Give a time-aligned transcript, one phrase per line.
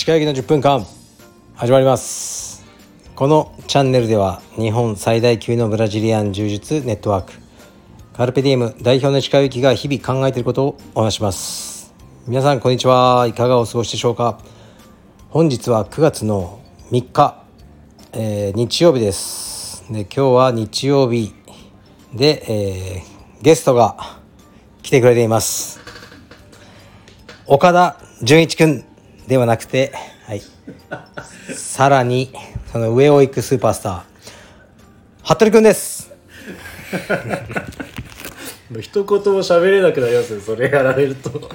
[0.00, 0.86] 近行きの10分間。
[1.54, 2.64] 始まります。
[3.14, 7.34] このチャンネルでは日本最大級のブラジリアン柔術ネットワーク。
[8.14, 11.92] カルペディウム代表の近行きが日々考えていることをお話します。
[12.26, 13.26] 皆さんこんにちは。
[13.28, 14.40] いかがお過ごしでしょうか。
[15.28, 16.60] 本日は9月の
[16.90, 17.44] 3日、
[18.14, 19.84] えー日曜日です。
[19.92, 21.34] で今日は日曜日
[22.14, 24.18] で、えーゲストが
[24.82, 25.78] 来てくれています。
[27.46, 28.89] 岡田准一くん。
[29.30, 29.92] ではなくて、
[30.26, 30.42] はい、
[31.54, 32.32] さらに
[32.72, 36.10] その上を行くスーパースター服部くんです。
[38.80, 41.48] 一言も喋れなくなりますねそれやられると。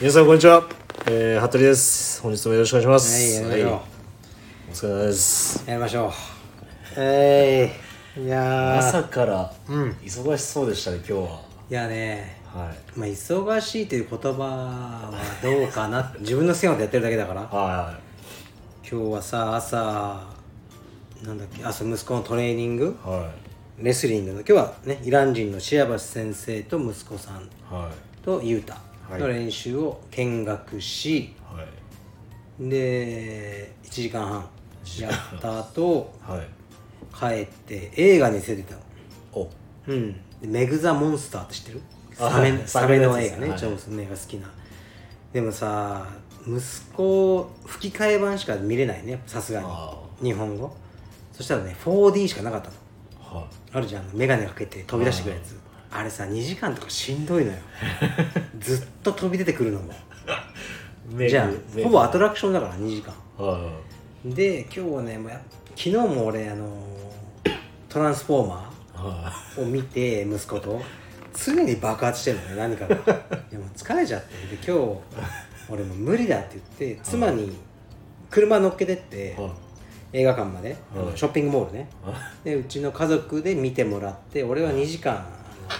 [0.00, 0.64] 皆さんこんにちは、
[1.06, 2.20] えー、服部です。
[2.22, 3.40] 本日もよろしくお願いします。
[3.44, 3.80] はいやりましょう。
[4.72, 5.64] お疲れ様です。
[5.68, 6.12] やりましょう。
[6.96, 8.78] えー、いやー。
[8.78, 11.40] 朝から忙しそうでしたね今日は。
[11.70, 12.98] いやねはい。
[12.98, 16.12] まあ忙しいという言葉はどうかな。
[16.20, 17.40] 自分の好きなことやってるだけだから。
[17.42, 17.98] は
[18.88, 20.22] 今日はさ朝
[21.22, 22.96] なんだっけ朝息子のトレーニング。
[23.04, 23.08] い。
[23.08, 23.30] は
[23.78, 27.48] レスリングの今日はねイラン人のシアバス先生と息子さん
[28.22, 28.78] とユータ
[29.10, 29.20] はい。
[29.20, 32.68] の練習を見学し、いはい。
[32.68, 34.48] で1時間半
[35.00, 36.46] やった後はい。
[37.18, 38.80] 帰って映画に連れてたの。
[39.32, 39.50] お。
[39.86, 40.12] うん。
[40.12, 41.80] でメグ・ザ・モンスターって知ってる？
[41.80, 44.50] あサメはいサメの映画ね、サメのやつですはい超娘が好きな。
[45.32, 46.06] でもさ
[46.46, 46.60] 息
[46.94, 50.74] 子吹き替え版しか見れないねさすがあに日本語。
[51.32, 53.40] そしたらね 4D しかなかったの。
[53.40, 54.10] はあるじゃん。
[54.12, 55.58] 眼鏡かけて飛び出してくるやつ。
[55.90, 57.58] あれさ2時間とかしんどいのよ。
[58.60, 59.92] ずっと飛び出てくるのも。
[61.24, 63.12] いじゃあほぼアトラクションだから2時間。
[63.36, 63.72] は
[64.24, 66.68] で今日はねもうや昨日も俺あの
[67.88, 70.80] トランスフォーマーを見て息子と
[71.34, 72.94] 常に爆発してるのね何かが。
[73.50, 74.98] でも疲れちゃってで今日
[75.68, 77.52] 俺もう無理だって言って妻に
[78.30, 79.36] 車乗っけてって
[80.12, 80.76] 映画館まで
[81.14, 81.88] ショッピングモールね。
[82.04, 82.14] は
[82.44, 85.26] でうちの家族で見てもらって俺は2時間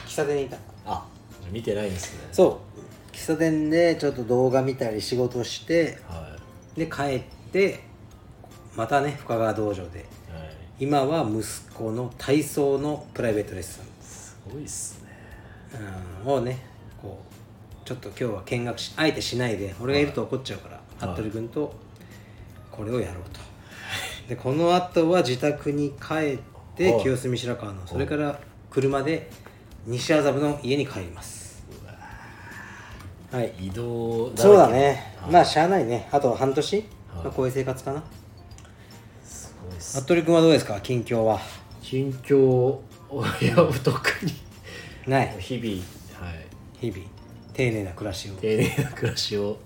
[0.07, 0.57] 喫茶店にいた。
[0.87, 1.07] あ
[1.51, 2.29] 見てないんですね。
[2.33, 3.15] そう。
[3.15, 6.37] 喫茶店でちょっと動画見たり仕事しては
[6.77, 7.23] で帰っ
[7.53, 7.81] て
[8.75, 10.01] またね深川道場で。
[10.01, 10.57] いはい。
[10.81, 11.43] 今は息
[11.75, 13.85] 子の体操のプライベートレッスン。
[14.03, 15.02] すごいっすね
[16.25, 16.59] うんをね
[17.01, 17.21] こ
[17.85, 21.17] うちょっと今日は見学しあえてしないで俺がいると怒っちゃうから、はい。
[21.17, 21.75] 服部君と
[22.71, 23.41] これをやろうと。
[24.29, 26.39] でこの後は自宅に帰っ
[26.77, 27.03] てはい。
[27.03, 28.39] 清澄白河のそれから
[28.71, 29.31] 車で
[29.87, 31.65] 西麻布の家に帰ります。
[33.33, 33.53] はい。
[33.59, 34.43] 移動らけ。
[34.43, 35.15] そうだね。
[35.23, 35.33] はい。
[35.33, 36.09] まあしゃあないね。
[36.13, 36.85] あと半年、はい。
[37.25, 38.03] まあ、こういう生活かな。
[39.25, 40.01] すごいっす。
[40.03, 40.81] 服部君はどうですか？
[40.83, 41.41] 近況は。
[41.83, 42.79] 近況
[43.43, 44.33] いや特に
[45.07, 45.35] ない。
[45.39, 46.47] 日々はい。
[46.81, 47.03] 日々。
[47.53, 48.35] 丁寧な暮らしを。
[48.35, 49.59] 丁寧な暮らしを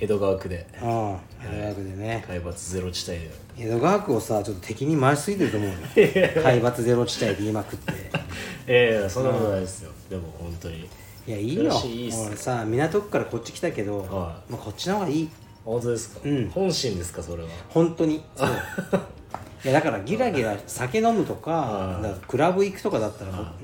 [0.00, 0.66] 江戸川区で。
[0.80, 2.24] ああ江戸川区でね。
[2.28, 3.30] 海抜ゼロ地帯で。
[3.58, 5.74] 江戸川区をさちょっと敵に回しすぎてると思うよ。
[5.94, 7.92] 海抜ゼロ地帯で言いまくって。
[8.66, 9.90] ええそんなことないですよ。
[10.08, 10.88] でも本当に。
[11.26, 11.80] いやいいよ。
[11.84, 15.28] いいっす俺さ港区からこっち来たけど、はまあ、こっちの方がいい。
[15.64, 16.20] 本当ですか？
[16.24, 16.48] うん。
[16.50, 17.48] 本心ですかそれは？
[17.68, 18.22] 本当に。
[18.34, 18.48] そう。
[19.64, 23.62] いやだからギラギラ酒飲むとかクラブ行くとかだったらねまあ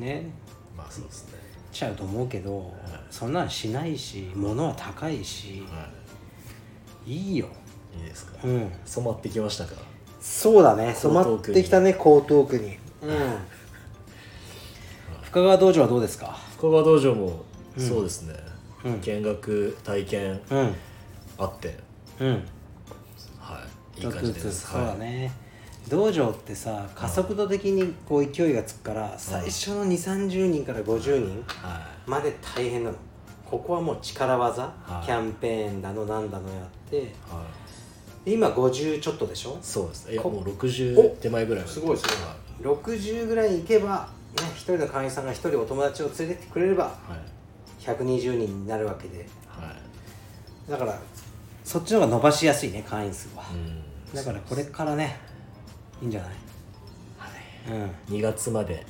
[0.90, 1.38] そうですね。
[1.72, 2.72] しちゃうと思うけど
[3.10, 5.88] そんなんしないし物は高いしは
[7.06, 7.32] い。
[7.34, 7.46] いよ。
[7.96, 8.32] いいですか？
[8.44, 8.70] うん。
[8.84, 9.72] 染まってきましたか？
[10.20, 10.94] そうだね。
[10.94, 11.94] 染まってきたね江
[12.26, 12.76] 東区に。
[13.02, 13.38] うん。
[15.24, 16.38] 深川道場はどうですか？
[16.56, 17.44] 深川道場も
[17.78, 18.34] そうですね。
[18.84, 19.00] うん。
[19.00, 20.74] 見学体験うん。
[21.38, 21.78] あって。
[22.20, 22.44] うん。
[23.38, 23.62] は
[23.96, 24.00] い。
[24.00, 24.68] いい感じです。
[24.72, 25.32] そうだね
[25.88, 32.96] 道場ってさ加速度的にこう勢いがつくから最初の2 3 0人から50人はまで大変なの。
[33.50, 35.06] ここはもう力技はい。
[35.06, 37.08] キャンペーンだのなんだのやっていはい。
[38.26, 39.58] で今50ちょっとでしょ？
[39.62, 40.06] そうです。
[40.06, 42.04] ねいやこもう60手前ぐらいすごいす
[42.62, 42.74] ごい。
[42.74, 47.82] 60ぐらいいけばね一人の会員さんが一人お友達を連れてってくれればはい。
[47.82, 49.26] 120人になるわけで。
[49.46, 49.72] は
[50.68, 50.70] い。
[50.70, 50.98] だから
[51.64, 53.44] そっちの方が伸ばしやすいね会員数は。
[53.50, 54.14] うん。
[54.14, 55.20] だからこれからね
[56.02, 56.30] いいんじゃない？
[58.10, 58.16] うん。
[58.16, 58.84] 2月まで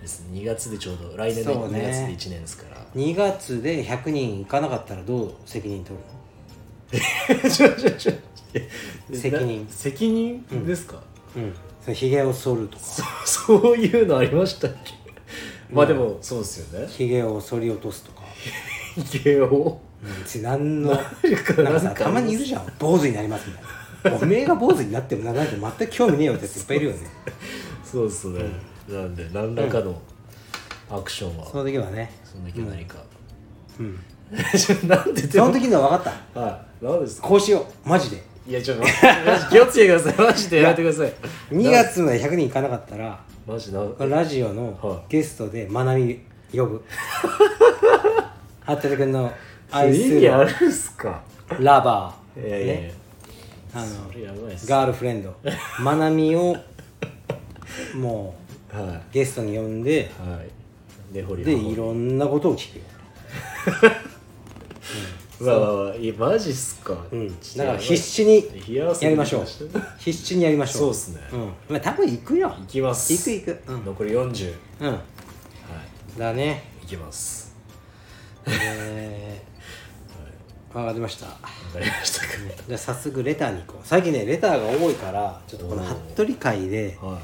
[0.00, 0.40] ですね。
[0.40, 1.78] 2月でちょうど来年のそうね。
[1.80, 1.96] 2月
[2.26, 2.76] で1年ですから。
[2.94, 5.96] 2月で100人いかなかったらどう責任取
[6.92, 7.00] る
[7.50, 8.12] ちょちょちょ。
[9.14, 9.64] 責任。
[9.64, 10.94] な責任ですか、
[11.36, 11.54] のうん。
[11.82, 12.82] それひげを剃るとか。
[12.84, 13.02] そ
[13.58, 14.94] そういうのありましたっけ？
[15.70, 16.86] まあでもそうですよね。
[16.88, 18.22] ひげを剃り落とすとか。
[19.24, 19.80] 芸を？
[20.02, 20.18] うん。
[20.22, 21.02] 別に何のか
[21.62, 22.72] なんかさなんかたまにいるじゃん。
[22.78, 23.68] 坊主になりますみたいな
[24.22, 26.98] おめえが坊主になってもならないと全く興味ねえよってやついっぱいいるよね。
[27.84, 28.08] そう。
[28.08, 28.42] ですね、
[28.88, 30.00] なんで何らかの
[30.90, 32.10] アクションは、その時はね。
[32.24, 32.96] その時は何か。
[33.78, 33.98] うん。
[34.88, 35.46] なんででも。
[35.46, 36.40] その時のは分かった。
[36.40, 36.48] は
[36.80, 36.84] い。
[36.84, 37.28] 何ですか？
[37.28, 37.88] こうしよう。
[37.88, 38.22] マジで。
[38.46, 38.84] いやちょっと
[39.50, 40.26] 気をつけてください。
[40.26, 41.12] マジでやめてください。
[41.50, 43.80] 2月まで100人いかなかったらマジな。
[43.98, 46.20] ラジオのはゲストでまなみ
[46.52, 46.82] 呼ぶ。
[48.66, 49.30] 服部君の
[49.70, 51.20] 愛する意味あるんすか？
[51.58, 52.74] ラバー、いやいやいや。
[52.82, 52.94] ね、
[53.72, 53.86] あの
[54.66, 55.34] ガールフレンド。
[55.80, 56.56] まなみを
[57.94, 58.34] も
[58.72, 60.50] はうゲストに呼んでいはい。
[61.12, 62.84] ででいろんなことを聞くよ、
[65.40, 66.96] うわうわうわいやマジっすか。
[67.10, 69.46] うん、だから必死に冷やりましょう。
[69.98, 70.82] 必死にやりましょう。
[70.82, 71.20] そうっすね。
[71.32, 71.40] うん。
[71.68, 72.54] まあ多分行くよ。
[72.62, 73.12] いきます。
[73.12, 73.72] 行く行く。
[73.72, 73.84] うん。
[73.86, 74.86] 残り40うん。
[74.88, 76.18] はい。
[76.18, 76.62] だね。
[76.82, 77.56] いきます。
[78.46, 79.49] えー、
[80.72, 81.26] わかりました。
[81.26, 81.32] わ
[81.72, 82.26] かりました。
[82.26, 82.32] か
[82.68, 83.86] じゃあ早速レターに行こう。
[83.86, 87.18] 最近ねレターが多いからちょっとこの服部会では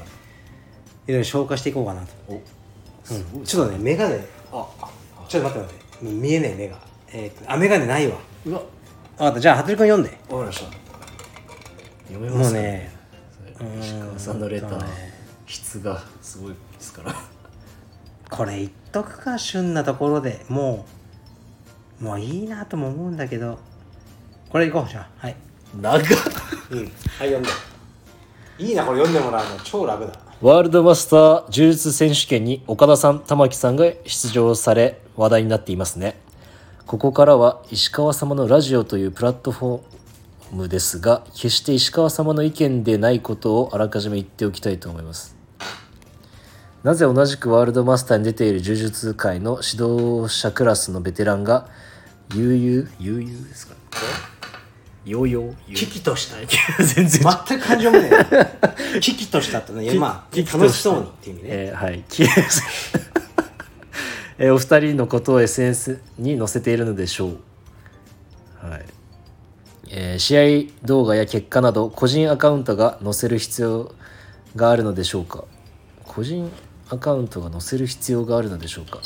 [1.07, 1.11] い。
[1.11, 2.41] いろいろ消化していこうかなと、お
[3.05, 3.43] すごい。
[3.45, 4.15] ちょっとね眼鏡。
[4.51, 4.67] あ
[5.29, 6.05] ちょっと待って待って。
[6.05, 6.77] 見えねえ目が。
[7.13, 8.17] えーと、あ眼鏡ないわ。
[8.45, 8.59] うわ。
[8.59, 9.39] 分かった。
[9.39, 10.09] じゃあ服部君読んで。
[10.09, 10.65] わかりました。
[12.07, 12.91] 読めますかもうね
[13.81, 14.77] 石川さんのレター。
[14.77, 14.85] ね。
[15.45, 17.15] 質がすごいですから。
[18.29, 20.45] これ言っとくか旬なところで。
[20.49, 20.96] もう
[21.99, 23.57] もういいなとも思うんだけど。
[24.49, 25.25] これいこうじゃあ。
[25.25, 25.35] はい。
[25.81, 26.01] 長っ。
[26.71, 26.79] うん。
[26.79, 26.89] はい
[27.19, 27.49] 読んで。
[28.59, 29.59] いいなこれ読んでもらうの。
[29.63, 30.13] 超楽だ。
[30.39, 36.19] ワールドマスター呪術選手権に岡田さん玉木さんが出場され話題になっていますね。
[36.85, 45.35] ここからは石川様のラジオというプラットフォームですが決して石川様の意見でないことをあらかじめ言っておきたいと思います。
[46.83, 51.67] なぜ同じくワールドマスターに出ている呪術界の指導者クラスのベテランが
[52.35, 52.89] 悠々？
[52.99, 53.75] 悠々ですか？
[55.05, 56.35] ヨーヨー危機とした
[56.83, 57.21] 全然。
[57.47, 58.99] 全く感情もねえ。
[58.99, 59.93] 危機としたってね。
[59.93, 62.03] まあ危機と楽しそうにっていう意味ね、えーはい。
[62.09, 62.23] き
[64.39, 67.37] えーお二人のことを SNS に載せているのでしょう、
[68.69, 68.85] はい。
[69.89, 73.95] えー試合動画や結果など個人アカウントが載せる必要
[74.57, 75.45] があるのでしょうか？
[76.03, 76.51] 個人
[76.89, 78.99] アカウントが載せる必要があるのでしょうか？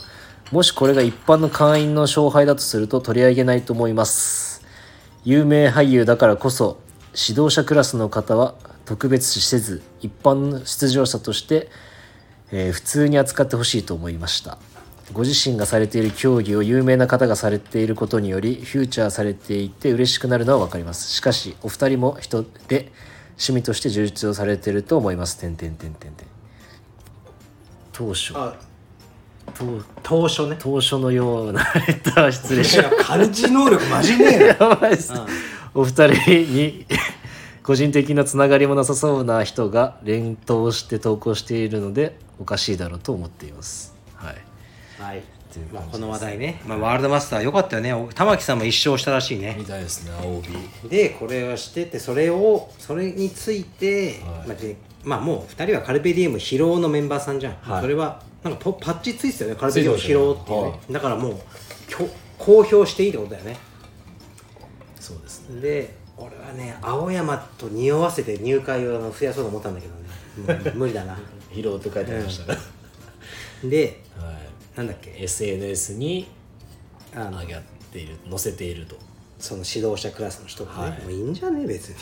[0.52, 4.66] もしこれが一般の会員の勝敗だとすると取り上げないと思います。
[5.24, 6.78] 有名俳優だからこそ
[7.16, 11.70] 指導者クラスの方は特別視せず一般の出場者として、
[12.52, 14.58] えー普通に扱ってほしいと思いました。
[15.14, 21.10] ご自身がされている競技を有名な方がされていることによりフューチャーされていて嬉しくなるのは分かります。
[21.10, 22.92] しかしお二人も人で
[23.32, 25.38] 趣味として充実をされていると思います。
[25.38, 26.28] 点点点点点
[27.94, 28.34] 当初。
[28.36, 28.71] あ当
[30.04, 30.56] 当初ね。
[30.60, 33.04] 当初のようなレター失礼しました。
[33.04, 35.14] 漢字能力マジねえな やばいです、
[35.74, 36.86] お二人に
[37.64, 43.94] 個人的なつながりもなさそうな人が連投して投稿しているのでおかしいだろうと思っています。
[44.16, 44.36] はい。
[45.02, 45.24] はい。
[45.74, 47.94] まあ、この話題ね、まあ、ワールドマスター良かったよね。
[48.16, 49.56] 玉木さんも一勝したらしいね。
[49.58, 50.50] みたいですね青帯
[50.90, 54.48] でこれはしててそれをそれについて、はい。
[54.48, 57.82] まあでまあもう2人はカルペディウム疲労のメンバーさんじゃん、はい。
[57.82, 60.26] それはなんかポパッチついてたよねカルペディウムついてま疲したね。
[60.26, 61.36] 労っていうね、はだからもう
[61.88, 63.58] きょ公表していいってことだよね。
[65.00, 65.62] そうですね。
[65.62, 69.94] で俺はね青山と匂わせて入会を増やそうと思ったんだけど
[70.66, 70.72] ね。
[70.76, 71.18] 無理だな。
[71.52, 72.62] 疲労って書いてありましたか
[73.64, 74.36] でら、はい。
[74.78, 76.28] なんだっけ？SNS に
[77.14, 78.96] 上がっている載せていると。
[79.38, 81.02] その指導者クラスの人がね、はい。
[81.02, 81.64] もういいんじゃね？
[81.64, 81.96] え別に。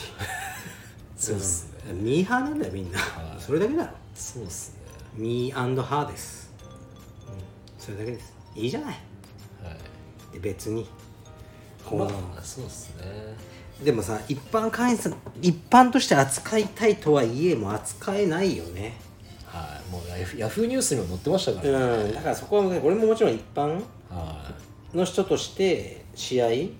[1.18, 1.92] そうですね。
[1.94, 3.42] ミーハーなんだよみんな、はい。
[3.42, 3.92] それだけだろ。
[4.14, 4.79] そうですね
[5.14, 6.52] ミーハーです、
[7.26, 7.34] うん、
[7.78, 8.32] それだけです。
[8.54, 8.88] いいじゃない。
[8.88, 9.70] は
[10.32, 10.34] い。
[10.34, 10.88] で別に。
[11.84, 12.06] こう、ま
[12.38, 13.36] あそうですね。
[13.82, 18.94] でもさ一般会員さん一般として扱いたいとはいえもう扱えないよね。
[19.46, 19.90] はい。
[19.90, 22.14] もうヤフヤフーニュースにも載ってましたからね、うん。
[22.14, 24.54] だからそこは俺ももちろん一般は
[24.94, 24.96] い。
[24.96, 26.46] の人として試合。
[26.46, 26.70] はい。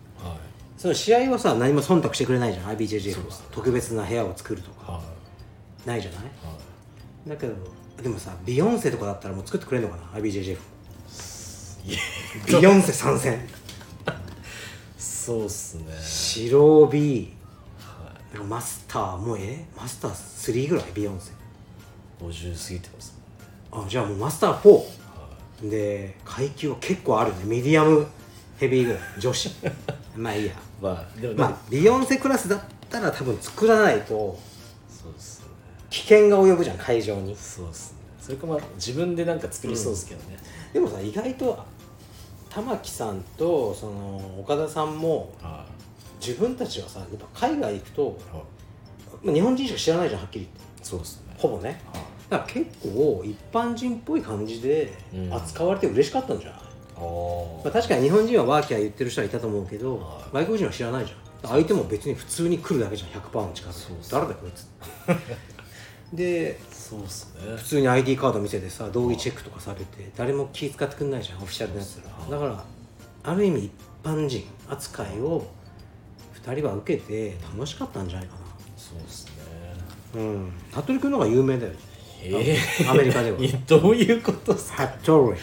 [0.76, 2.76] その試合はさ何も忖度してくれないじゃん。
[2.76, 3.36] IBJJF は。
[3.50, 4.92] 特別な部屋を作るとか。
[4.92, 5.02] は
[5.84, 5.88] い。
[5.88, 6.20] ないじゃない？
[6.20, 6.28] は
[7.26, 7.28] い。
[7.30, 7.54] だけど
[8.02, 10.58] でもさビヨンセとかだったらもう作ってくれるのかな？IBJJF
[12.46, 13.40] ビヨンセ参戦。
[14.98, 15.84] そうっすね。
[16.02, 17.32] 白 B
[18.32, 19.64] なんかマスターもうえ？
[19.76, 20.84] マスター3ぐらい？
[20.94, 21.32] ビヨンセ。
[22.20, 23.18] 50過ぎてます。
[23.72, 24.84] あじゃあもうマスター
[25.60, 27.44] 4で階級は結構あるね。
[27.44, 28.06] ミディアム
[28.58, 29.02] ヘビーぐらい。
[29.18, 29.50] 女子。
[30.16, 30.54] まあいいや。
[30.80, 34.38] まあでもまあビヨンセクラスだったら多分作らないと
[35.90, 37.36] 危険が及ぶじゃん会場に。
[37.36, 37.98] そうっすね。
[38.20, 40.38] それかまあ自分でなんか作りそうですけどね、
[40.72, 41.58] でもさ意外と
[42.48, 45.66] 玉木さんとその岡田さんもは
[46.20, 48.18] 自分たちはさやっぱ海外行くと
[49.22, 50.84] まあ日本人しか知らないじゃんはっきり言って。
[50.84, 51.34] そうっすね。
[51.38, 51.80] ほぼね。
[51.92, 52.02] はい。
[52.30, 55.34] だから結構一般人っぽい感じでうん。
[55.34, 56.60] 扱われて嬉しかったんじゃない、
[56.96, 61.18] あおまあ、確かに日本人はワーキャー言ってる人はいたと思うけど、は外国人は知らないじゃん。
[61.42, 64.66] 相手も別に普通に来るだけじゃん100%の力そう誰だこいつ
[66.12, 67.56] でそうっすね。
[67.56, 72.36] 普通に ID カード見せてさ同意チェックとかされて誰も気使ってくんないじゃんオフィシャルのやつら。
[72.36, 72.64] だから
[73.22, 75.46] ある意味一般人扱いを
[76.44, 78.34] 2人は受けて楽しかったんじゃないか
[78.76, 79.32] そうっすね。
[80.14, 80.52] なうん。
[80.72, 81.72] 服部君の方が有名だよ
[82.22, 83.38] ええアメリカでは。
[83.68, 84.88] どういうことっすか？
[85.02, 85.36] 服部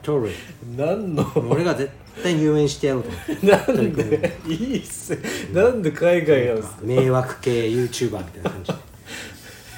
[0.00, 0.30] 服部
[0.76, 1.26] 何の？
[1.48, 1.90] 俺が絶
[2.22, 3.46] 対に有名にしてやろうと思って。
[3.46, 5.18] なんでいいっす
[5.52, 6.76] なんで海外なんすか？
[6.84, 8.72] 迷惑系 YouTuber みたいな感じ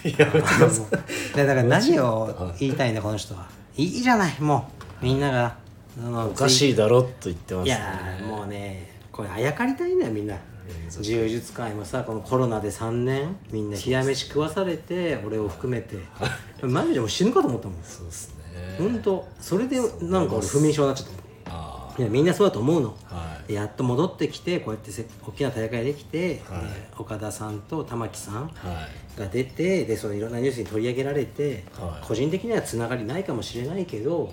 [0.05, 3.49] いやだから何を言いたいんだこの人は。
[3.77, 4.71] いいじゃないも
[5.03, 5.05] う。
[5.05, 5.57] みんなが。
[6.03, 7.65] おおかしいだろと言ってます。
[7.65, 10.37] ねいやーもうねこれあやかりたいんだよみんな。
[11.01, 15.99] 柔術界もさこのコロナで3年みんな冷や飯食わされて俺を含めて。
[16.63, 17.83] マジでもう死ぬかと思ったもん。
[17.83, 18.77] そうっすね。
[18.79, 21.09] ほんとそれでなんか俺不眠症になっちゃっ
[21.47, 21.61] たもん。
[21.61, 22.97] あいやみんなそうだと思うの。
[23.11, 23.49] あはい。
[23.49, 26.63] でやっと戻ってきてこうやってせ大きな大会できて、はい。
[26.63, 28.35] で岡田さんと玉木さん。
[28.35, 28.51] はい
[29.19, 32.07] が出てでそのいろんなニュースに取り上げられて、はい。
[32.07, 34.33] 個人的にはつながりないかもしれないけど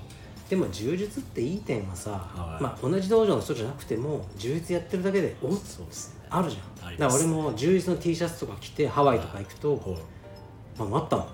[0.49, 2.63] でも柔術っていい点はさ、はい。
[2.63, 6.25] まあ、同じ道場の人じゃなくても柔術やってるだけでおっそうっすね。
[6.29, 6.87] あるじゃん。
[6.87, 10.89] ありますだから俺も柔術の T シャツとか着てハワイとか行くと、はい。
[10.89, 11.27] まあ、あったもん。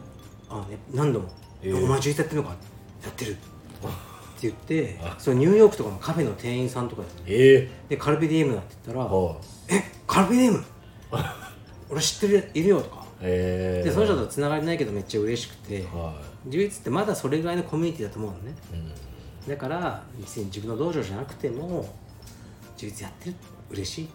[0.50, 1.30] あ、ね、何度も
[1.62, 1.84] 「えー。
[1.84, 2.56] お前柔術やってるのか?」
[3.04, 3.32] やってる。
[3.34, 3.36] っ
[4.46, 9.38] て言ってそれニューヨークとかのカフェの店員さんとかえでカルピディエムだって言ったらえは
[9.70, 10.64] 「えカルピディエム？
[11.90, 13.03] 俺知ってるいるよ」とか。
[13.03, 15.84] いええでその人とつながりないけどめっちゃ嬉しくて。
[15.84, 18.52] は充実ってまだそれぐらいのコミュニティだと思うのね。
[18.74, 19.50] いうん。
[19.50, 21.86] だから別に自分の道場じゃなくても
[22.78, 23.36] 充実やってる
[23.72, 24.10] 嬉しい。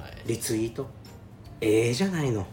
[0.00, 0.12] はい。
[0.26, 0.86] リツイート。
[1.60, 2.46] ええじゃないの。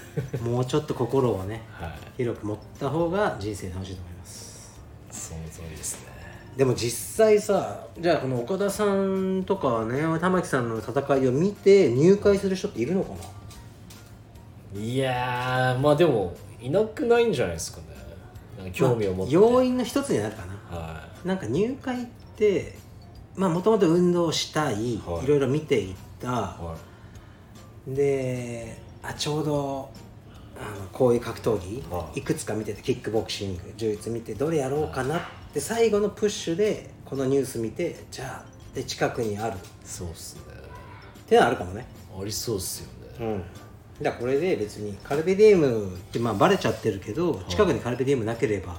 [0.42, 1.92] もうちょっと心をねはい。
[2.16, 4.74] 広く持った方が人生楽しいと思います。
[5.10, 6.16] その通りですね。
[6.56, 13.16] でも実際さじゃあこの岡田さんとかね玉木さんの戦いを見て入会する人っているのかな？
[14.78, 17.84] いやーまあでもいなくないんじゃないですかね。
[18.58, 20.76] なんか興味を持って、まあ要因の一つになるかな。
[20.76, 22.06] はなんか入会っ
[22.36, 22.74] て
[23.34, 25.24] まあもともと運動したい、はい。
[25.24, 26.26] い、ろいろ見ていった。
[26.28, 26.30] い。
[26.30, 26.76] は
[27.86, 29.90] であちょうど
[30.58, 32.20] あのこういう格闘技、はい。
[32.20, 35.20] い、くつか見ててキックボクシング柔術見てどれやろうかなっ
[35.52, 39.54] て最後のプッシュでこのニュース見てじゃあで近くにある。
[39.54, 40.42] っいそうっすね。
[41.26, 41.86] てのはあるかもね。
[42.18, 43.16] ありそうっすよね。
[43.20, 43.42] うん
[44.02, 48.76] だこれで別にカルペディエムってまあバレちゃってるけど近くにカルペディエムなければ、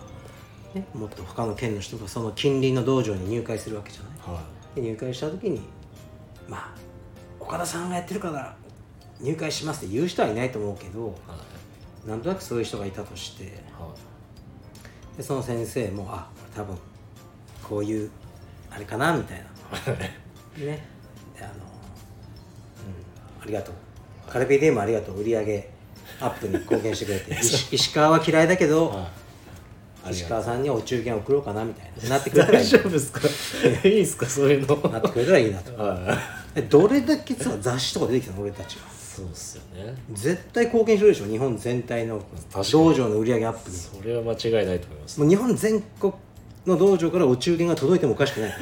[0.76, 4.36] ね、もっと他の県の人がその近隣の道場に入会するわけじゃない。
[4.36, 4.44] は
[4.76, 5.62] で入会した時に
[6.48, 6.76] まあ
[7.40, 8.56] 岡田さんがやってるから
[9.20, 11.36] 入会しますって言う人はいないと思うけどいは
[12.06, 12.10] い。
[12.10, 13.46] なんとなくそういう人がいたとして
[13.80, 13.94] は
[15.18, 16.78] でその先生もあ多分
[17.64, 18.12] こういう
[18.70, 19.44] あれかなみたい
[19.88, 19.94] な。
[19.94, 20.86] ね。
[21.36, 21.58] であの、う
[23.40, 23.76] ん、ありがとう
[24.30, 25.22] カルペディエムありがとう。
[25.22, 25.70] 売り上げ
[26.20, 27.38] アップに貢献してくれて。
[27.42, 33.22] 石石川は嫌いだけど、いは石川さんにお中元送ろうかなみたいな なってくれたらい大い丈夫ですか？
[33.88, 34.26] いいですか？
[34.26, 34.76] そういうの。
[34.90, 35.82] なってくれたらいいなと。
[35.82, 35.96] は
[36.56, 36.60] い。
[36.60, 38.42] えどれだけさ雑誌とか出てきたの？
[38.42, 38.84] 俺たちは。
[39.18, 39.96] そうっすよね。
[40.14, 42.22] 絶対貢献してるでしょ日本全体の
[42.72, 43.76] 道場の売り上げアップに。
[43.76, 45.20] それは間違いないと思います。
[45.20, 46.14] もう日本全国
[46.68, 48.56] の道場からお中元が届いてもおかしくない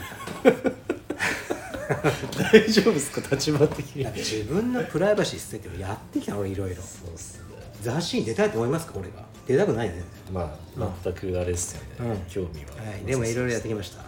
[2.37, 4.05] 大丈夫ですか立場的に？
[4.13, 6.75] 自分のプライバシー捨ててやってきたの俺いろいろ。
[6.81, 7.55] そうっすね。
[7.81, 9.25] 雑誌に出たいと思いますか俺が。
[9.47, 12.21] 出たくないよね、まあ全くあれですよね、うん。
[12.27, 14.07] 興味は、はい、でもいろいろやってきました、はい。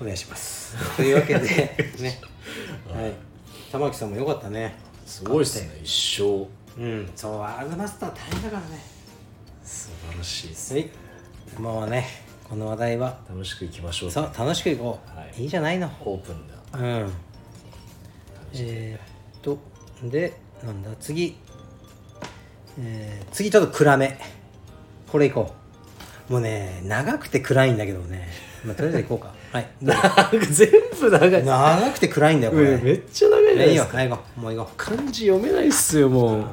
[0.00, 0.76] お願いします。
[0.96, 1.40] というわけで
[1.98, 2.20] ね。
[2.88, 3.12] はい。
[3.72, 4.76] 玉木さんもよかったね。
[5.04, 5.80] すごいっすね。
[5.82, 6.80] 一生。
[6.80, 7.10] うん。
[7.16, 8.84] そうワールドマスター大変だからね。
[9.64, 10.90] 素晴らしいですはい。
[11.58, 13.18] もうねこの話題は？
[13.28, 14.10] 楽しくいきましょう。
[14.10, 15.42] そう楽しくいこう、はい。
[15.42, 15.90] いいじゃないの？
[16.04, 17.12] オープンなうん。
[18.54, 19.58] えー、っと
[20.02, 20.90] でなんだ？
[20.98, 21.36] 次。
[22.80, 24.18] えー、次ちょっと暗め。
[25.10, 25.54] これいこ
[26.30, 26.32] う。
[26.32, 28.28] もうね長くて暗いんだけどね。
[28.64, 29.34] まあとりあえずいこうか。
[29.52, 29.66] はい。
[30.50, 31.44] 全部長い。
[31.44, 36.44] 長くて暗いんだよこれ、めっちゃ長いじゃないいいですかよはいもう行こ漢字読めないっすよもう、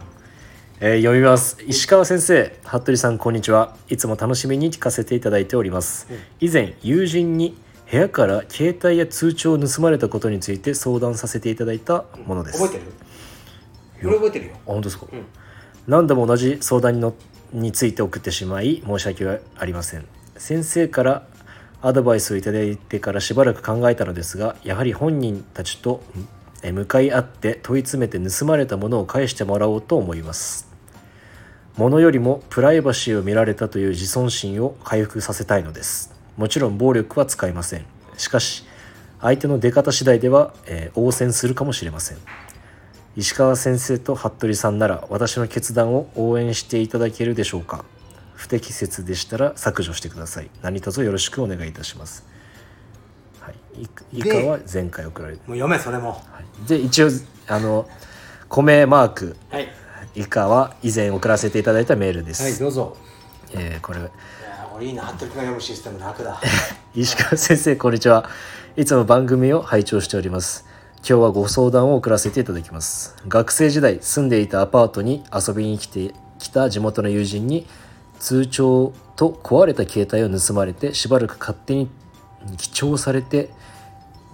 [0.81, 1.57] えー読みます。
[1.65, 3.77] 石川先生服部さんこんにちは。
[3.87, 6.05] いつも楽しみに聞かせていただいております、
[6.41, 7.55] 以前友人に
[7.89, 12.61] 部屋から携帯や通帳を盗まれたことについて相談させていただいたものです。
[12.61, 12.85] う覚えて
[14.03, 14.09] る？
[14.09, 14.51] 俺覚えてるよ。
[14.55, 15.09] あ本当ですか、ん。
[15.87, 17.13] 何度も同じ相談にの
[17.53, 19.25] について送ってしまい申し訳
[19.57, 20.05] ありません。
[20.35, 21.25] 先生から
[21.81, 26.19] アドバイスをいただいてからしばらく考えたのですがやはり本人たちとえ
[26.71, 30.67] 向かい合って問い詰めて盗まれたものを返してもらおうと思います。
[31.75, 36.13] 物よりもプライバシーを見られたという自尊心を回復させたいのです。
[36.37, 37.85] もちろん暴力は使いません。
[38.17, 38.65] しかし
[39.21, 42.17] 相手の出方次第では、えー応戦するかもしれません。
[43.15, 47.85] 石川先生と服部さんなら私の決断を応援していただけるでしょうか。
[48.33, 50.49] 不適切でしたら削除してください。
[50.61, 52.25] 何卒よろしくお願いいたします、
[54.11, 56.11] 以下は前回送られて、もう読めそれも。
[56.11, 56.21] は
[56.65, 57.09] い、で一応
[57.47, 57.87] あの
[58.49, 59.35] 米マーク。
[59.49, 59.67] はい。
[60.15, 62.95] 以下は以前送らせていただいたメールです、はいどうぞ。
[63.53, 63.99] えーこれ。
[63.99, 66.39] いやーこれいいな服部君が読むシステム楽だ。
[66.95, 68.29] 石川先生こんにちは。
[68.77, 70.65] いつも番組を拝聴しております。
[70.97, 73.15] 今日はご相談を送らせていただきます。
[73.27, 77.67] 学生時代住んでいたアパートに遊びに来てきた地元の友人に
[78.19, 81.89] 通帳と壊れた携帯を盗まれてしばらく勝手に
[82.57, 83.49] 記帳されて、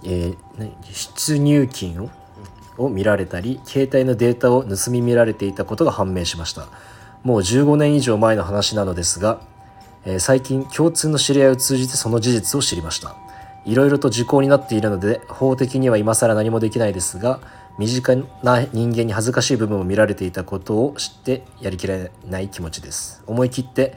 [0.04, 0.36] えー
[0.92, 2.10] 出入金を
[2.78, 6.68] を見られたり携帯のデータを盗み見られていたことが判明しました。
[7.22, 9.40] もう15年以上前の話なのですが、
[10.04, 13.14] えー最近共通の知り合いを通じてその事実を知りました。
[13.64, 17.40] いろいろと時効になっているので法的には今更何もできないですが
[17.78, 23.22] 身近な人間に恥ずかしい部分を見られていたことを知ってやりきれない気持ちです。
[23.26, 23.94] 思い切って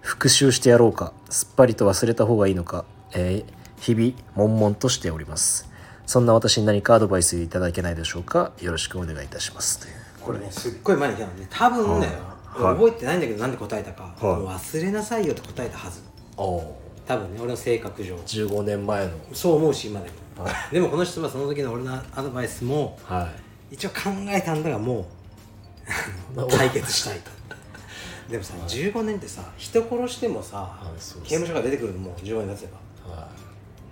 [0.00, 5.68] 復習してやろうかすっぱりと忘れた方がいいのか、えー日々悶々としております。
[6.06, 8.52] そんな私に何かアドバイスいただけないでしょうか？
[8.60, 9.86] よろしくお願いいたします。
[10.22, 12.12] これねすっごい前に来たので多分だよ、
[12.54, 12.74] はい。
[12.74, 14.58] 覚えてないんだけどなんで答えたか、はい。
[14.58, 16.02] 忘れなさいよって答えたはず。
[16.36, 18.16] お多分ね俺の性格上。
[18.16, 19.12] 15年前の。
[19.32, 23.28] そう思うし今でも、はでもこの人はその時の俺のアドバイスもは
[23.70, 23.96] 一応考
[24.28, 25.06] えたんだがも
[26.36, 27.30] う 解決したいと。
[28.30, 30.78] でもさ15年ってさ人殺してもさ、
[31.24, 32.78] 刑務所から出てくるのもう15年経てばいは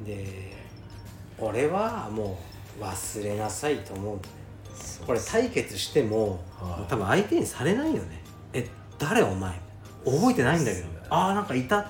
[0.05, 0.53] で
[1.39, 2.39] 俺はも
[2.79, 4.23] う忘れなさいと思うね。
[5.03, 6.81] いこれ対決しても、はい。
[6.81, 8.23] もう多分相手にされないよね。
[8.53, 9.59] え誰お前？
[10.05, 11.87] 覚えてないんだけど、ああなんかいたっ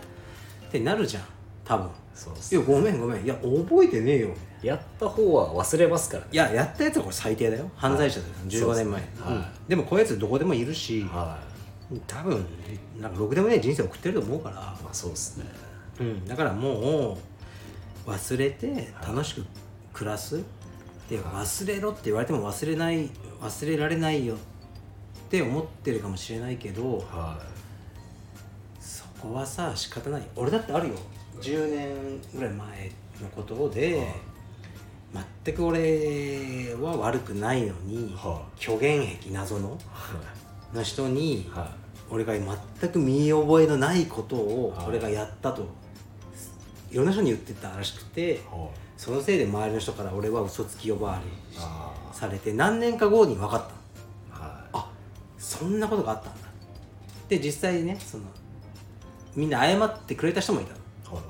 [0.71, 1.25] てなるじゃん。
[1.65, 1.91] 多分。
[2.15, 3.25] そういやごめんごめん。
[3.25, 4.31] いや覚えてねえよ。
[4.63, 6.23] やった方は忘れますから。
[6.25, 7.71] ねいややったやつはこれ最低だよ。
[7.77, 9.01] 犯罪者だよ、15年前。
[9.01, 9.27] ですね。
[9.27, 9.35] はい。
[9.37, 11.39] うんでもこういうやつどこでもいるし、は
[12.07, 12.47] 多分
[12.99, 14.57] なんかろくでもねえ人生送ってると思うから。
[14.57, 15.45] い、まあそうですね。
[16.01, 17.19] うん、だからもう
[18.07, 19.45] 忘れて楽しく
[19.93, 20.41] 暮らすっ
[21.09, 24.39] ていうか忘れろって言われても忘れない忘れられないよっ
[25.29, 27.41] て思ってるかもしれないけどは
[28.81, 30.23] そこはさ仕方ない。
[30.37, 30.95] 俺だってあるよ。
[31.41, 32.91] 10年ぐらい前
[33.21, 34.07] のことで
[35.45, 39.77] 全く俺は悪くないのには虚言癖謎の
[40.73, 41.51] の人にい。
[41.51, 41.71] は
[42.09, 44.87] 俺が全く身に覚えのないことをはい。
[44.89, 45.63] 俺がやったと。
[45.63, 45.65] い
[46.95, 48.41] ろんな人に言ってたらしくて
[48.97, 53.65] そのせいで周りの人から俺は嘘つき呼ばわりあされて何年か後に分かっ
[54.31, 54.39] た。
[54.39, 54.91] はあ
[55.39, 56.49] そんなことがあったんだ。
[57.29, 58.25] で実際ねその
[59.35, 60.73] みんな謝ってくれた人もいた
[61.13, 61.25] はい。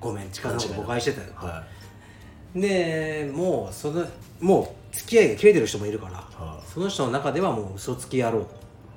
[0.00, 1.28] ごめん力のこと誤解してたよ。
[1.36, 1.64] は
[2.56, 4.04] でもうその
[4.40, 6.70] もう付き合いが切れてる人もいるからはい。
[6.72, 8.46] その人の中ではもう嘘つき野郎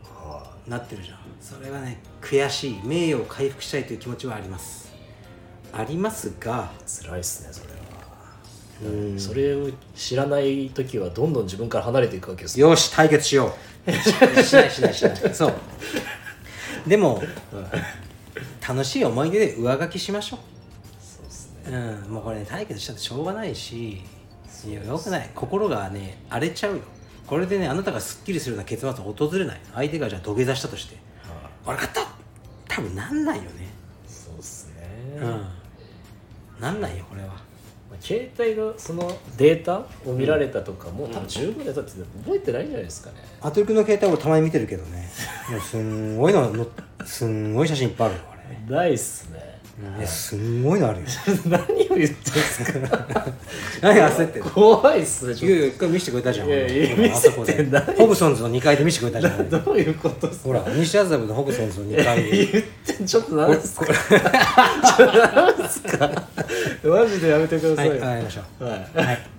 [0.04, 1.18] はなってるじゃん。
[1.40, 2.82] それはね悔しい。
[2.84, 4.85] 名誉を回復したいという気持ちはあります
[5.78, 6.72] ありますが。
[6.86, 7.76] い辛いっすねそれは。
[8.84, 9.20] うん。
[9.20, 13.54] それを知らない時はどんどん自分から離れていくわけですよよし対決しよ
[13.88, 13.92] う。
[13.92, 13.96] し
[14.56, 15.16] ないしないしない。
[15.36, 15.54] そう。
[16.88, 17.22] でも
[18.68, 20.40] 楽しい思い出で上書きしましょ
[21.00, 21.78] そうですう、ね。
[21.78, 24.02] うん、もうこれね対決したってしょうがないし
[24.68, 25.30] いやよくない。
[25.36, 26.82] 心がね荒れちゃうよ。
[27.28, 29.62] これでねあなたがすっきりするような結末は訪れない。
[29.74, 30.96] 相手がじゃあ土下座したとして。
[31.66, 32.08] はい「悪かった!」
[32.70, 33.50] 多分なんないよね。
[34.08, 35.20] そうですね。
[35.22, 35.46] うん
[36.60, 37.28] なんないよこれは。
[37.28, 45.10] まあ携帯のそのデータを見られたとかも、多分十分でだって覚えてないんじゃないですかね、アトリ君の携帯俺たまに見てるけどね。
[45.50, 46.68] もうすんごいのの
[47.06, 48.36] すんごい写真いっぱいあるよあ
[48.70, 48.76] れ。
[48.76, 49.35] ないっすね
[49.78, 51.06] いやすんごいのあるよ。
[51.48, 52.80] 何を言ってんすか。
[53.82, 54.50] 何焦ってんの？
[54.50, 57.96] 怖いっすねいやいや一回見せてくれたじゃんいやいやほらあそこで見せてない。
[57.98, 59.46] ホブソンズの2階で見せてくれたじゃん。
[59.48, 62.24] と どういうことっすほら西麻布のホブソンズの2階。
[62.24, 62.64] で言っ
[62.98, 63.76] てちょっと何す。
[63.80, 65.18] かちょっと
[65.60, 66.24] 何すか。
[66.84, 69.06] マジでやめてくださはいいわかりましょうはい。
[69.06, 69.35] はい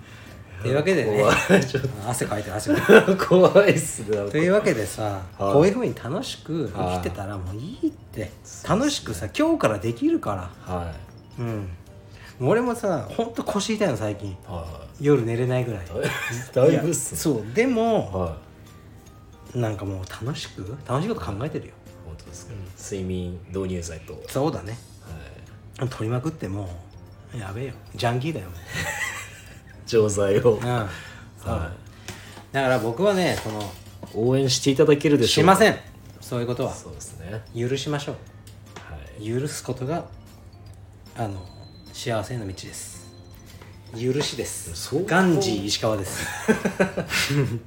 [0.61, 1.21] というわけでね。
[1.21, 1.65] 怖い。
[1.65, 3.15] ちょっ汗かいてる汗かいて。
[3.25, 5.03] 怖いっすねというわけでさ、
[5.37, 5.53] はい。
[5.53, 8.31] こういうふうに楽しく生きてたらもういいって。
[8.67, 10.73] 楽しくさ今日からできるから。
[10.73, 10.93] は
[11.39, 11.69] うん。
[12.39, 14.31] 俺もさほんと腰痛いの最近。
[14.31, 14.37] い。
[14.47, 14.65] は
[14.99, 15.85] 夜寝れないぐらい。
[15.85, 15.87] い
[16.53, 17.17] だいぶっすね。
[17.17, 17.53] そう。
[17.53, 18.47] でもはい。
[19.59, 21.73] なんかもう楽しく楽しいこと考えてるよ。
[22.05, 24.77] 本当ですか、睡眠導入剤と、はい、そうだね。
[25.89, 26.69] 取りまくっても
[27.33, 27.73] うやべえよ。
[27.95, 28.47] ジャンキーだよ。
[28.47, 28.53] も
[29.87, 30.89] 錠剤を、う、うん、は
[32.51, 33.63] だから僕はねそのい、
[34.15, 35.77] 応援していただけるでしょうかしません。
[36.21, 36.73] そういうことは。
[36.73, 37.41] そうですね。
[37.55, 38.17] 許しましょは
[39.19, 39.31] い。
[39.31, 40.05] う許すことが
[41.15, 41.43] あの
[41.93, 43.07] 幸せへの道です。
[43.93, 44.93] 許しです。
[45.05, 46.27] ガンジー石川です。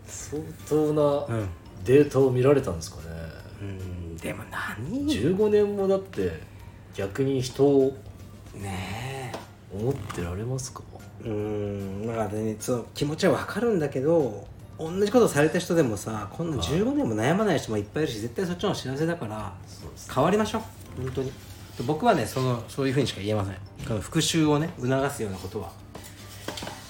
[0.07, 1.49] 相当なうん。
[1.85, 3.05] データを見られたんですかね、
[3.63, 6.43] うんでも何15年もだって
[6.95, 7.97] 逆に人を
[8.55, 9.33] ね
[9.73, 10.83] 思ってられますか？
[10.90, 10.90] え
[11.25, 14.47] うんだからねその気持ちは分かるんだけど
[14.79, 19.53] 同じことされた人でもさこんな15年も悩まない人もいっぱいいるし絶対そっちの方が幸せだから
[20.15, 20.63] 変わりましょう。
[21.03, 21.33] 本当に。
[21.87, 23.55] 僕はねそのそういうふうにしか言えません。
[23.87, 25.71] この復讐をね促すようなことは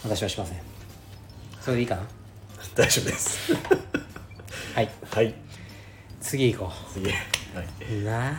[0.04, 0.58] 私はしません。
[1.60, 2.02] それでいいかな？
[2.74, 3.52] 大丈夫です。
[4.74, 4.90] はい。
[5.10, 5.34] はい。
[6.20, 7.06] 次行こ次。
[7.10, 7.12] は
[7.62, 8.32] い、うな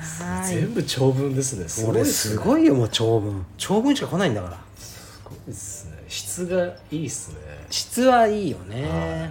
[0.47, 3.45] 全部長文ですねすごい俺ですごいよもう長文。
[3.57, 4.57] 長文しか来ないんだから。
[4.77, 5.80] すごいです。
[5.80, 5.80] ね
[6.31, 7.35] 質がいいっすね。
[7.69, 9.29] 質はいいよね。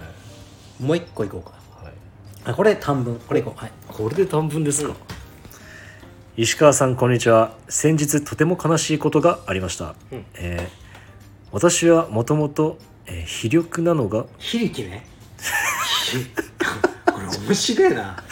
[0.79, 1.53] もう一個いこうか。
[1.83, 1.93] はい。
[2.45, 3.19] あこれ短文。
[3.19, 3.59] これいこう。
[3.59, 3.71] はい。
[3.87, 4.93] これで短文ですか、
[6.37, 7.55] 石川さんこんにちは。
[7.69, 10.25] 先日とても悲しいことがありました、うん。
[10.35, 10.81] えー
[11.53, 15.03] 私はもともとえー非力なのが非力ね。
[17.05, 18.23] これ面白いな。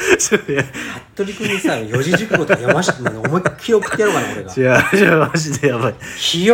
[1.15, 4.53] 服部君にさ四字熟語とか読ましても 思いっきり送ってやろうかな俺が。
[4.53, 5.95] 違う違うマジでやばい。
[6.15, 6.45] 非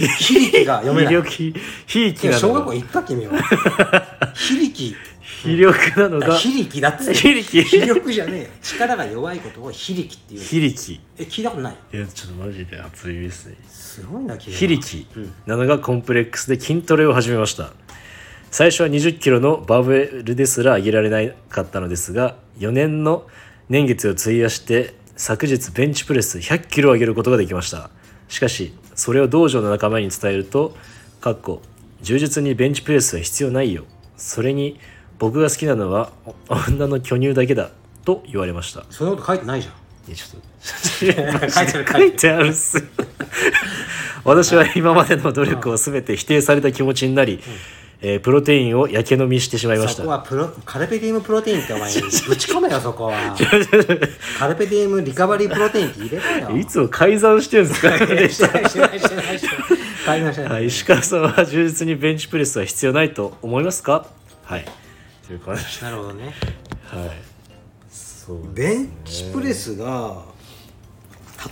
[0.00, 1.14] 力非力が読めない。
[1.14, 1.54] 非力非
[1.86, 3.32] 非力な小学校行った君は。
[4.34, 6.36] 非力非力なのが。
[6.36, 7.14] 非力だって。
[7.14, 8.48] 非力非力じゃねえよ。
[8.62, 11.76] 力が弱いことを非力っていう非力え聞いたことない？
[11.92, 13.56] いやちょっとマジで熱いですね。
[13.68, 14.58] すごいな君は。
[14.58, 15.32] 非力うん。
[15.46, 17.72] なのがコンプレックスで筋トレを始めました。
[18.50, 23.26] 最初は2 0キロのバーベルですら上げられなかったのですが4年の
[23.68, 27.90] 年月を費やして昨日ベンチプレス100キロを上げることができました。
[28.28, 30.76] しかしそれを道場の仲間に伝えると
[31.20, 31.62] かっこ
[32.02, 33.84] 充実にベンチプレスは必要ないよ。
[34.16, 34.78] それに
[35.18, 36.12] 僕が好きなのは
[36.48, 37.70] お女の巨乳だけだ
[38.04, 38.84] と言われました。
[38.90, 39.74] そんなこと書いてないじゃん。
[40.08, 42.76] いやちょっと書いてある書いてあるっす。
[42.76, 42.84] よ
[44.24, 47.40] 私は今までの努力を全て否定された気持ちになり、
[48.06, 52.00] えープロテインをやけ飲みしてしまいましそたこはプロカルペディウムプロテインってお前 ぶ
[52.36, 53.34] ち込めよそこは。
[54.38, 57.80] カルペディウムリカバリープロテインって入れたよいつも改ざんしてるんです。
[57.80, 57.88] か
[60.48, 64.06] はい、石川さんは充実にベンチプレスは必要ないと思いますか？
[64.44, 64.66] はい。
[65.26, 66.34] という感じなるほどね。
[66.86, 67.10] はい。
[67.90, 70.22] そうベンチプレスが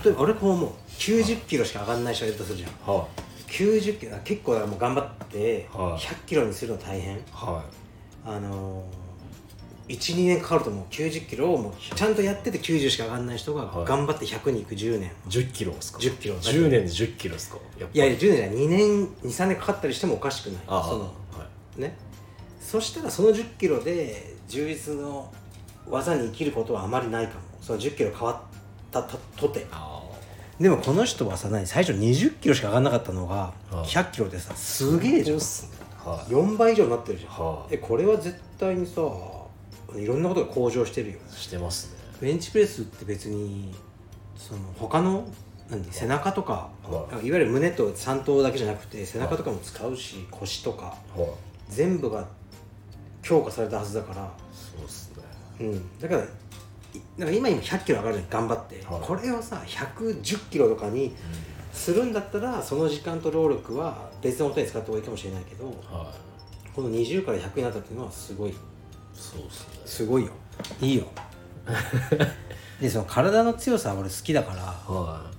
[0.03, 0.71] 例えば俺こう思う。
[0.99, 2.69] 90キロしか上がんない人がいるとするじゃん。
[2.95, 3.07] は
[3.53, 5.99] 90キロ結構もう頑張ってはい。
[5.99, 7.17] 100キロにするの大変。
[7.17, 7.19] い。
[7.31, 7.63] は
[8.25, 13.85] あのー、12年かかると思う90キロをもうちゃんとやってて90しか上がんない人がはい。
[13.85, 16.35] 頑張って100に行く10年い10キロですか？10キロ。
[16.35, 17.57] 10年で10キロですか？
[17.93, 18.55] いやいや10年じゃない。
[18.55, 20.63] 2年23年かかったりしてもおかしくない。
[20.67, 21.09] ああそのは
[21.77, 21.81] い。
[21.81, 21.95] ね。
[22.59, 25.31] そしたらその10キロで充実の
[25.87, 27.41] 技に生きることはあまりないかも。
[27.61, 28.51] その10キロ変わっ
[28.89, 29.67] たととて。
[29.71, 29.92] あ
[30.59, 33.85] でもこの人はさ何最初20キロしか上がんなかったのがああ。
[33.85, 35.37] 100キロでさすげえじゃん。
[35.37, 39.01] はい4倍以上になってるじゃん、はえこれは絶対にさ
[39.95, 42.03] いろんなことが向上してるよいしてますね。
[42.21, 43.73] ベンチプレスって別に
[44.37, 45.27] その他の
[45.69, 47.15] 何背中とか、、はい。
[47.15, 51.27] わゆる胸と三頭だけじゃなくて背中とかも使うし腰とかはい。
[51.69, 52.27] 全部が
[53.21, 54.29] 強化されたはずだから。
[54.51, 55.23] そうっすね。
[55.61, 56.23] うん、だから
[57.17, 59.01] いだから今今100キロ上がるじゃん頑張って、はい。
[59.01, 61.13] これをさ110キロとかに
[61.73, 66.73] するんだったらその時間と労力は別のことに使った方がいいかもしれないけどはい。
[66.73, 68.53] この20から100になったっていうのはすごい。
[69.13, 69.81] そうっすね。
[69.85, 70.31] すごいよ。
[70.81, 71.05] いいよ。
[72.81, 75.31] でその体の強さは俺好きだからは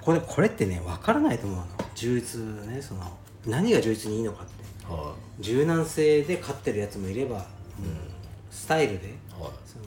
[0.00, 1.66] これこれってね分からないと思うの。
[1.94, 3.02] 充実ねその
[3.46, 4.52] 何が充実にいいのかって。
[4.62, 4.92] い。
[4.92, 7.44] は柔軟性で勝ってるやつもいれば、いうん。
[8.50, 9.50] スタイルではい。
[9.66, 9.84] その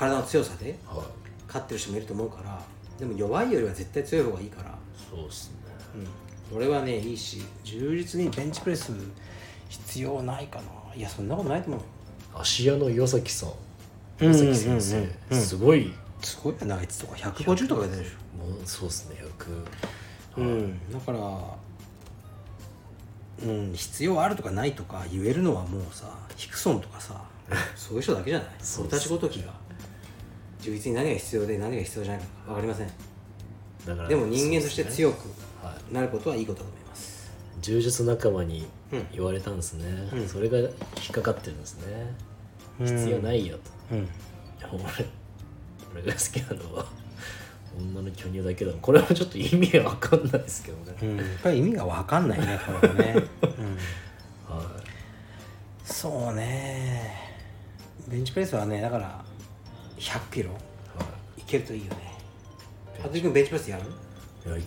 [0.00, 1.04] 体の強さではい。
[1.46, 2.60] 勝ってる人もいると思うから
[2.98, 4.78] でも弱いよりは絶対強い方がいいから、
[5.10, 5.56] そうっすね。
[6.52, 8.92] うん、俺はねいいし充実にベンチプレス
[9.68, 10.94] 必要ないかな。
[10.94, 11.86] いやそんなことないと思うよ。
[12.34, 13.48] 芦屋の岩崎さん。
[13.48, 13.56] うん
[14.26, 15.02] 岩崎先生、うん。
[15.02, 15.92] うんうんすごい。
[16.22, 21.18] すごいよなあいつとか150とか出てるでしもうそうっすね100ょ、うん、だから
[23.42, 27.24] うん必要あるとかないとか言えるのはもうさヒクソンとかさ
[27.74, 28.48] そういう人だけじゃない？
[28.60, 29.54] そう俺たちごときが
[30.60, 32.90] 充実に何が必要で何が必要じゃないか分かりません。
[33.86, 35.28] だからでも人間として強く
[35.62, 35.94] はい。
[35.94, 37.32] なることはいいことだと思います。
[37.60, 39.06] 柔術仲間にうん。
[39.12, 40.28] 言われたんですね、うん。
[40.28, 40.70] それが引っ
[41.12, 42.14] かかってるんですね、
[42.78, 43.56] 必要ないよ
[43.88, 43.94] と。
[43.94, 44.08] うん。
[44.72, 44.82] 俺
[45.92, 46.86] 俺が好きなのは
[47.78, 48.72] 女の巨乳だけだ。
[48.80, 53.14] これはちょっと意味わかんないですけどね、うん、やっぱり意味が分かんないねこれはね、
[54.48, 54.62] うん、は
[55.84, 57.30] そうね。
[58.08, 59.24] ベンチプレスはねだから
[60.00, 60.50] 100キロ？
[60.50, 60.58] いは
[61.36, 61.40] い。
[61.42, 62.14] いけるといいよね。
[63.00, 63.82] 服部君ベンチプレスやる？
[64.50, 64.62] いやい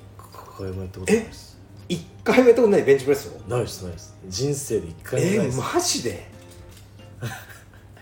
[0.58, 1.58] 回もやったことないです。
[1.90, 2.84] 1回目とない？
[2.84, 3.50] ベンチプレスを？
[3.50, 4.16] ないですないです。
[4.28, 6.32] 人生で一回もないえー、です、マジで？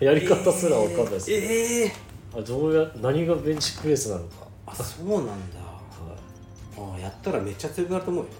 [0.00, 2.40] やり方すら分かんないです、えー、えー。
[2.40, 4.46] あどうや何がベンチプレスなのか。
[4.66, 5.32] あそうなんだ。
[5.32, 6.98] はい。
[6.98, 8.30] あやったらめっちゃ強くなると思うよ。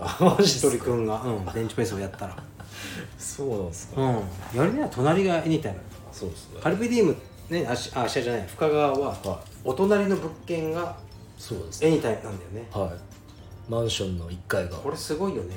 [0.00, 0.72] あマジっひとすか？
[0.74, 2.36] りくんが、うん、ベンチプレスをやったら。
[3.18, 4.58] そうなんですか、うん。
[4.58, 5.78] やるには隣がエニタイム
[6.12, 6.60] そうですね。
[6.60, 7.16] カルペディエム
[7.52, 10.96] ねあしあ下じゃない深川は、はお隣の物件が
[11.38, 11.82] そうです。
[11.82, 12.68] ねエニタイムなんだよね。
[12.72, 13.70] はい。
[13.70, 14.76] マンションの1階が。
[14.76, 15.54] これすごいよね。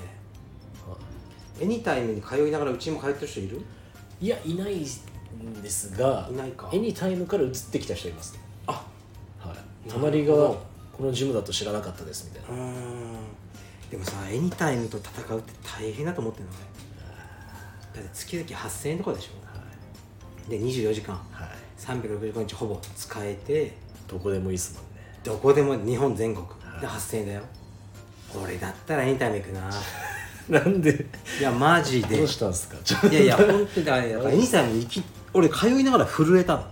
[0.88, 0.97] は
[1.60, 3.62] エニタイムに通いながらうちにも通ってる人いる？
[4.21, 6.69] いいやいないんですがいないか。
[6.73, 8.34] エニタイムから移ってきた人います。
[8.34, 8.71] ねあ。
[9.39, 9.58] はい。
[9.89, 10.60] 隣がこ
[11.01, 13.15] のジムだと知らなかったですみたいうなーん。
[13.91, 16.58] でもさエニタイムと戦うって大変だと思ってるのね。
[17.93, 20.49] だって月々8000円とかでしょ。
[20.49, 21.15] で24時間。
[21.31, 23.73] はい365日ほぼ使えて
[24.07, 25.19] どこでもいいですもんね。
[25.23, 26.45] どこでも日本全国。
[26.81, 27.41] で8000円だよ。
[28.41, 29.69] 俺だったらエニタイム行くな。
[30.49, 31.05] なんで？
[31.39, 32.17] いやマジで。
[32.17, 32.77] どうしたんですか？
[32.83, 36.65] ちょいやいや本当にだからエニタイム行き俺通いながら震えたの。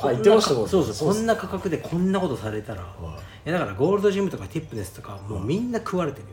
[0.00, 2.82] あ言ってましたもんそうそうこんな価格でこんなことされたら。
[2.82, 3.50] いはい。
[3.50, 6.28] やだからゴールドジムとかティップネスとかもうみんな食われてるよ。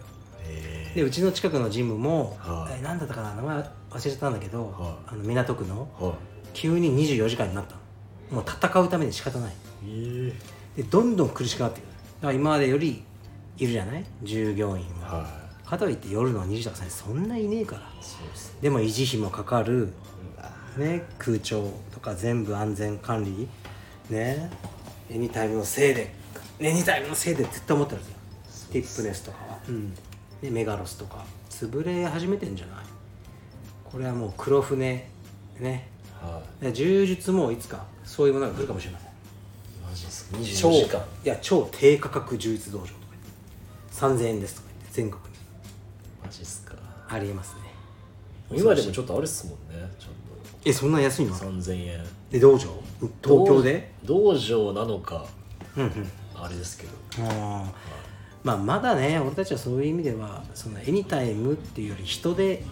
[0.47, 0.91] え。
[0.95, 2.77] でうちの近くのジムも、はい。
[2.79, 3.33] え何だったかな？
[3.33, 5.87] 名前忘れちゃったんだけど、はあの港区の
[6.55, 7.81] 急に24時間になったの。
[8.31, 9.51] もう戦うために仕方ない。
[9.51, 9.55] い
[10.77, 10.81] え。
[10.81, 11.89] でどんどん苦しくなってくる。
[11.89, 13.03] だから今までより
[13.57, 14.05] いるじゃない？
[14.23, 15.27] 従業員は、は
[15.65, 17.81] かといって夜の2時とかさそんないねえから。
[18.61, 19.93] でも維持費もかかる、
[20.77, 23.47] ね、空調とか全部安全管理。
[24.09, 24.49] ね。
[25.11, 26.13] エニタイムのせいで。
[26.59, 28.11] エニタイムのせいで絶対思ってるんで
[28.51, 28.71] すよ。
[28.71, 29.93] ティップネスとかは、うん、
[30.41, 31.25] でメガロスとか。
[31.49, 32.85] 潰れ始めてんじゃない？
[33.83, 35.09] これはもう黒船。
[35.59, 35.89] ね
[36.21, 39.09] はで柔術もいつかそういうものが来るかもしれません。
[39.09, 39.11] い
[39.89, 40.37] マジですか？
[40.37, 40.99] 超24時間。
[41.23, 42.95] いや超低価格柔術道場とか
[43.99, 44.23] 言って。
[44.23, 45.29] 3000円ですとか言って全国に。
[46.23, 46.73] マジっすか。
[47.07, 47.61] ありえますね。
[48.51, 50.09] 今でもちょっとあれっすもんねちょっ
[50.65, 51.37] えそんな安いの？
[51.37, 52.03] と3000円。
[52.31, 52.69] で道場？
[53.23, 53.91] 東京で？
[54.03, 55.25] 道場なのか
[55.77, 56.11] うんうん。
[56.35, 56.93] あれですけど。
[57.27, 57.65] あー。
[58.43, 62.63] まあまだね俺たちはそういう意味ではそのエニタイムっていうより人で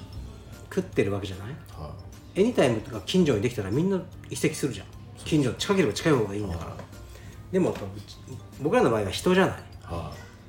[0.69, 1.47] 食ってるわけじゃない？
[1.75, 1.89] は
[2.35, 4.87] エニタイムとか近所にできたらみんな移籍するじゃん。
[5.25, 6.77] 近所近ければ近い方がいいんだから。
[7.51, 7.75] でも
[8.61, 9.57] 僕らの場合は人じゃない。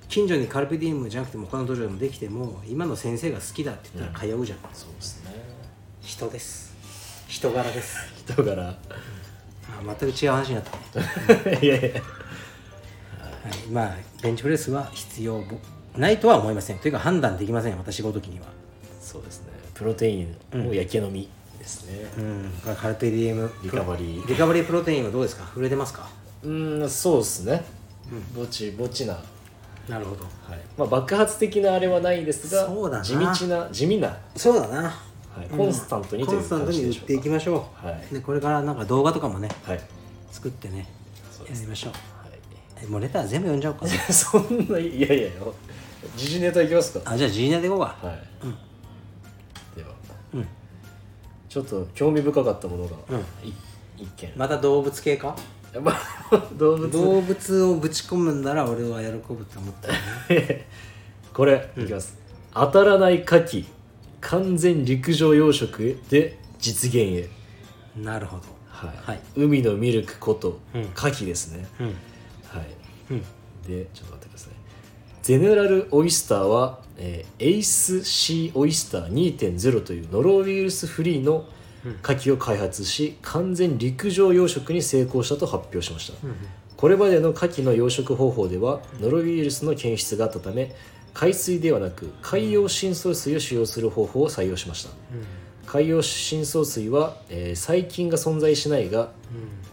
[0.09, 5.33] 近所にカルペディウムじゃなくても他の道場でもできても今の先生が好きだって言ったら通うじゃん、いそうですね。
[6.01, 6.75] 人です。
[7.29, 7.97] 人柄です。
[8.27, 8.69] 人柄。
[8.69, 8.77] あ
[9.99, 11.01] 全く違う話になった
[11.51, 11.89] ね、 いやいや。
[11.91, 11.99] は
[13.51, 15.59] い、まあベンチプレスは必要ぼ
[15.97, 16.79] ないとは思いません。
[16.79, 18.47] というか判断できません私ごときには。
[19.01, 19.53] そうですね。
[19.75, 21.29] プロテインの焼け飲み
[21.65, 22.07] ですね。
[22.19, 22.53] うん。
[22.77, 24.27] カルペディウムリカバリー。
[24.27, 25.45] リカバリープロテインはどうですか？
[25.47, 26.09] 触れてますか？
[26.45, 27.65] うんそうですね。
[28.37, 29.19] ぼちぼちな。
[29.89, 30.25] なるほど。
[30.25, 30.61] はい。
[30.79, 33.05] まあ、爆発的なあれはないですがそうだな。
[33.05, 34.91] 地道な地味な、はそうだな、
[35.43, 38.15] い、コンスタントにうコンスタントに売っていきましょう、はい。
[38.15, 39.81] でこれからなんか動画とかもねはい、
[40.31, 40.87] 作ってね
[41.49, 41.93] やりましょう。
[41.93, 41.99] は
[42.83, 45.31] えもうレター全部読んじゃおうか そんないやいや
[46.17, 47.01] 時事ネタいきますか。
[47.05, 47.97] あじゃあ G ネでいこうか。
[48.03, 48.57] はい、うん
[51.55, 53.25] ちょっと興味深かったものが、うん。
[54.17, 54.33] 件。
[54.35, 55.37] また動物系か？
[55.73, 55.97] やっぱ
[56.55, 56.91] 動物。
[56.91, 60.67] 動物をぶち込むんなら俺は喜ぶと思ったよね。
[61.33, 62.19] これ、いきます。
[62.53, 63.65] 当たらない牡蠣
[64.21, 67.29] 完全陸上養殖で実現へ、
[67.97, 68.43] なるほど。
[68.67, 69.13] はい。
[69.13, 69.21] はい。
[69.37, 70.81] 海のミルクことうん。
[70.81, 70.91] 牡
[71.23, 71.87] 蠣ですね、うん。
[71.87, 71.95] はい。
[73.13, 73.21] うん。
[73.65, 74.53] でちょっと待ってください。
[75.23, 81.47] ゼネラルオイスターは、えーエイスシーオイスター2.0というノロウイルスフリーの
[82.03, 86.19] 牡蠣を開発し完全陸上養殖に成功したと発表しました、
[86.77, 90.75] これまでの牡蠣の養殖方法ではノロウイルスの検出があったため
[91.13, 94.91] 海水ではなく海洋深層水を使用する方法を採用しました、
[95.67, 99.11] 海洋深層水は、えー細菌が存在しないが、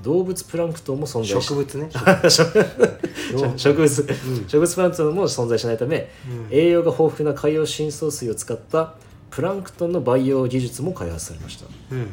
[0.02, 1.90] 動物プランクトンも存在し植物ね。
[1.90, 4.08] 植植物、
[4.48, 4.76] 植物。
[4.76, 6.10] プランクトンも存在しないため、
[6.50, 8.96] 栄養が豊富な海洋深層水を使った
[9.30, 11.66] プランクトンの培養技術も開発されました。
[11.92, 12.08] うん。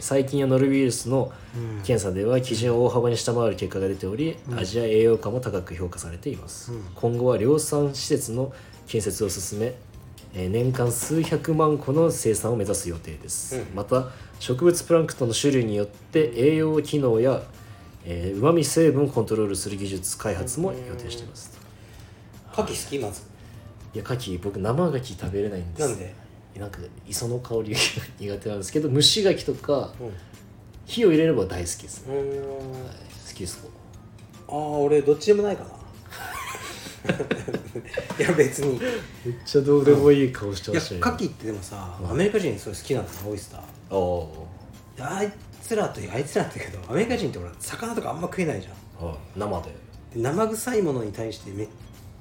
[0.00, 1.32] 細菌やノロウイルスの
[1.84, 8.52] 検査では基準を大幅に下回る結果が出ており、味や栄養価も高く評価されています、今後は量産施設の
[8.86, 9.74] 建設を進め
[10.34, 17.42] えー年間数百万個の生産を目指す予定です、また植物プランクトンの種類によって栄養機能や
[18.06, 21.56] うまみ成分をコントロールする技術開発も予定しています、
[22.52, 22.98] 牡蠣好き？
[22.98, 23.22] まず。
[23.94, 25.88] いや牡蠣僕生牡蠣食べれないんです。
[25.88, 26.14] なんで？
[26.58, 27.78] なんか磯の香りが
[28.18, 30.12] 苦手なんですけど蒸し牡蠣とかうん。
[30.86, 32.78] 火を入れれば大好きです、ねうーん好
[33.34, 33.68] きですか
[34.48, 35.70] ああ俺どっちでもないかな
[38.18, 38.76] いや別に。
[38.76, 38.90] いめっ
[39.44, 43.60] ちゃどうでもいい顔してまやしたよ牡蠣ってでもさアメリカ人それ好きなんだよオイスター。
[43.60, 44.26] あ
[45.02, 45.18] あ。
[45.18, 49.06] であいつらというあいつらって言うけどアメリカ人ってほら魚とかあんま食えないじゃん。
[49.06, 49.70] はい生で。
[50.14, 51.68] で生臭いものに対してめっ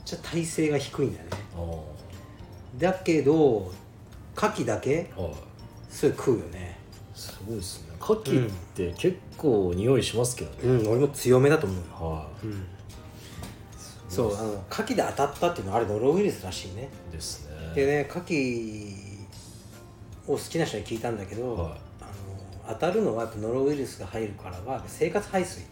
[0.05, 1.31] ちゃ耐性が低いんだよね。
[1.55, 1.61] ああ。
[1.61, 1.83] は
[2.77, 3.71] だけど
[4.35, 5.05] 牡蠣だけい。
[5.89, 6.77] それ食うよね。
[7.13, 7.93] すごいですね。
[8.01, 11.83] 牡蠣って結構匂いしますけどね、うん俺も強めだと思うよ。
[11.93, 12.65] はうん
[14.13, 16.89] そうあの牡蠣で当たったっていうのはあれノロウイルスらしいね。
[17.09, 17.73] いですね。
[17.73, 19.13] でね牡蠣
[20.27, 21.71] を好きな人に聞いたんだけど、はい。
[22.01, 22.05] あ
[22.67, 25.63] の当たるのはやっぱノロウイルスが入るからは生活排水。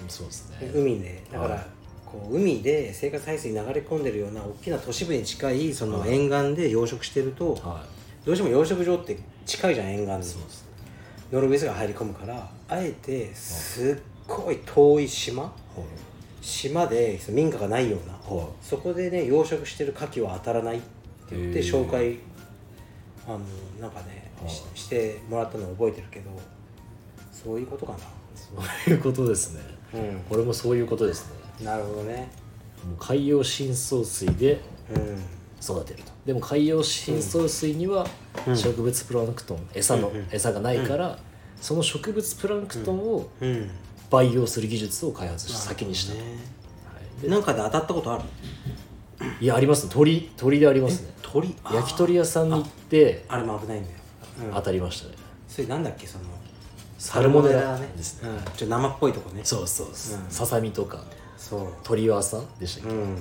[0.00, 0.70] うんそうですね。
[0.74, 1.66] 海でだから、はい。
[2.06, 6.14] こう海で生活排水に流れ込んでるような大きな都市部に近いそのはい。
[6.14, 7.84] 沿岸で養殖してると、は
[8.24, 10.68] どうしても養殖場って近いじゃん沿岸ですね。
[11.32, 16.07] ノロウイルスが入り込むからあえてすっごい遠い島はい
[16.48, 18.46] 島でその民家がないようなはい。
[18.62, 20.80] そこでね養殖してる牡蠣は当たらないっ
[21.28, 22.18] て言って紹介
[23.26, 23.40] あの
[23.80, 24.50] なんかねはい。
[24.50, 26.30] ししてもらったのを覚えてるけど
[27.30, 27.96] そういうことか
[28.34, 28.50] そ
[28.88, 29.60] ういうことですね。
[29.92, 30.20] なうん。
[30.28, 31.28] これもそういうことです
[31.60, 31.64] ね。
[31.66, 32.30] なるほどね。
[32.98, 34.60] 海洋深層水で
[34.94, 35.18] うん。
[35.62, 36.12] 育てると。
[36.24, 38.06] でも海洋深層水には
[38.46, 38.56] うん。
[38.56, 41.18] 植物プランクトン、餌の、うんうん餌がないから、
[41.60, 43.70] その植物プランクトンをうん
[44.10, 46.24] 培養する技術を開発して先にしたと、ね。
[46.24, 46.30] は
[47.20, 47.22] い。
[47.22, 48.24] でなんかで当たったことある？
[49.40, 49.90] いやありますね。
[49.92, 51.12] 鳥鳥でありますね。
[51.22, 51.54] 鳥？
[51.72, 53.96] 焼き鳥屋さんに行ってあれも危ないんだよ、
[54.46, 54.54] うん。
[54.54, 55.14] 当たりましたね。
[55.48, 56.06] それなんだっけ？
[56.06, 56.24] その
[56.98, 58.28] サルモネラねですね。
[58.30, 59.40] うん、ちょ生っぽいとこね。
[59.44, 60.20] そうそうそう。
[60.20, 60.30] うん。
[60.30, 61.04] ささみとか。
[61.36, 61.68] そう。
[61.84, 63.16] 鳥ワさんでしたっけ、うん。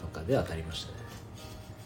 [0.00, 0.98] とかで当たりましたね。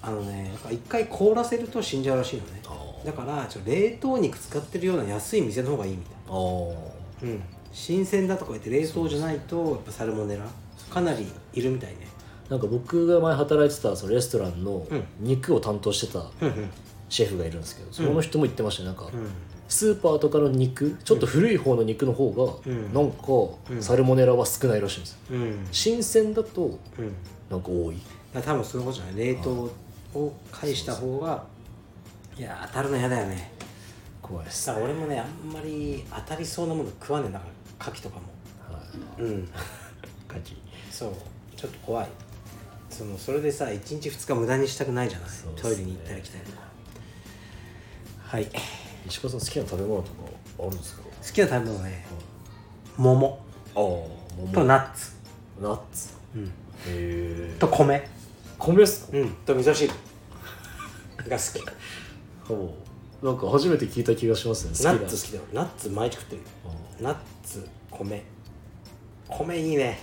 [0.02, 2.62] あのね一回凍らせると死んじゃうらしいのね。
[3.04, 6.74] だからちょっと冷凍肉使ってるような安い店の方がいいみたいあー。
[7.22, 7.42] うん
[7.76, 10.46] 新鮮だとか言って冷凍じゃないとやっぱサルモネラ
[10.90, 12.08] かなりいるみたいね。
[12.48, 15.04] なんか僕が前働いてたそのレストランのうん。
[15.20, 16.70] 肉を担当してたうんうん。
[17.10, 19.10] シェフがいるんですけどその人も言ってましたねなんかうん。
[19.68, 22.30] スーパーとかの肉ちょっと古い方の肉の方
[22.64, 22.94] がうん。
[22.94, 23.26] なんか
[23.70, 23.82] うん。
[23.82, 25.18] サルモネラは少ないらしいんですよ。
[25.32, 25.68] うん。
[25.70, 27.12] 新鮮だとうん。
[27.50, 27.96] なんか多い。
[28.32, 29.16] だから多分そういうことじゃない。
[29.26, 29.70] 冷凍
[30.14, 31.44] を返した方が
[32.38, 33.52] いや当たるの嫌だよね。
[34.22, 38.22] 怖いですだから俺もねあんまり当たりそうなもの食わねえだから牡蠣とかも。
[38.70, 38.82] は
[39.18, 39.22] い。
[39.22, 39.48] うん。
[40.28, 40.56] カキ
[40.90, 41.12] そう。
[41.56, 42.08] ちょっと怖い。
[42.90, 45.34] そのそれでさ1日2日無駄にしたくないじゃない、ね。
[45.56, 46.58] トイレに行ったり来たりとか。
[48.24, 48.46] はい。
[48.46, 48.50] 好
[49.08, 50.16] 石川さん好きな食べ物とか
[50.58, 51.02] あるんですか？
[51.32, 52.06] きな食べ物ね。
[52.96, 53.40] 桃。
[53.74, 55.12] ああとナッツ、
[55.60, 56.14] ナッツ？
[56.34, 56.50] うん、へ
[56.86, 58.08] えと米、
[58.58, 59.18] 米っすか？
[59.18, 59.92] うん、と味噌汁。
[61.28, 61.64] が好き。
[62.48, 62.74] ほ
[63.22, 64.70] うなんか初めて聞いた気がしますね。
[64.84, 65.44] ナッツ好きだよ。
[65.52, 66.42] ナッツ毎日食ってる。
[66.42, 66.46] よ
[67.00, 68.22] ナッツ米。
[69.28, 69.98] 米いいね。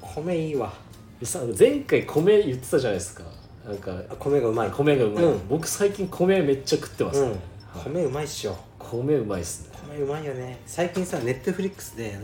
[0.00, 0.72] 米いいわ。
[1.20, 3.24] でさ前回米言ってたじゃないですか。
[3.66, 4.70] なんかあ米がうまい。
[4.70, 5.48] 米がうまい、うん。
[5.48, 7.30] 僕最近米めっちゃ食ってます、うん。
[7.30, 7.38] はい
[7.84, 8.56] 米うまいっしょ。
[8.78, 9.78] 米うまいっすね。
[9.96, 10.60] 米うまいよね。
[10.66, 12.18] 最近さネットフリックスで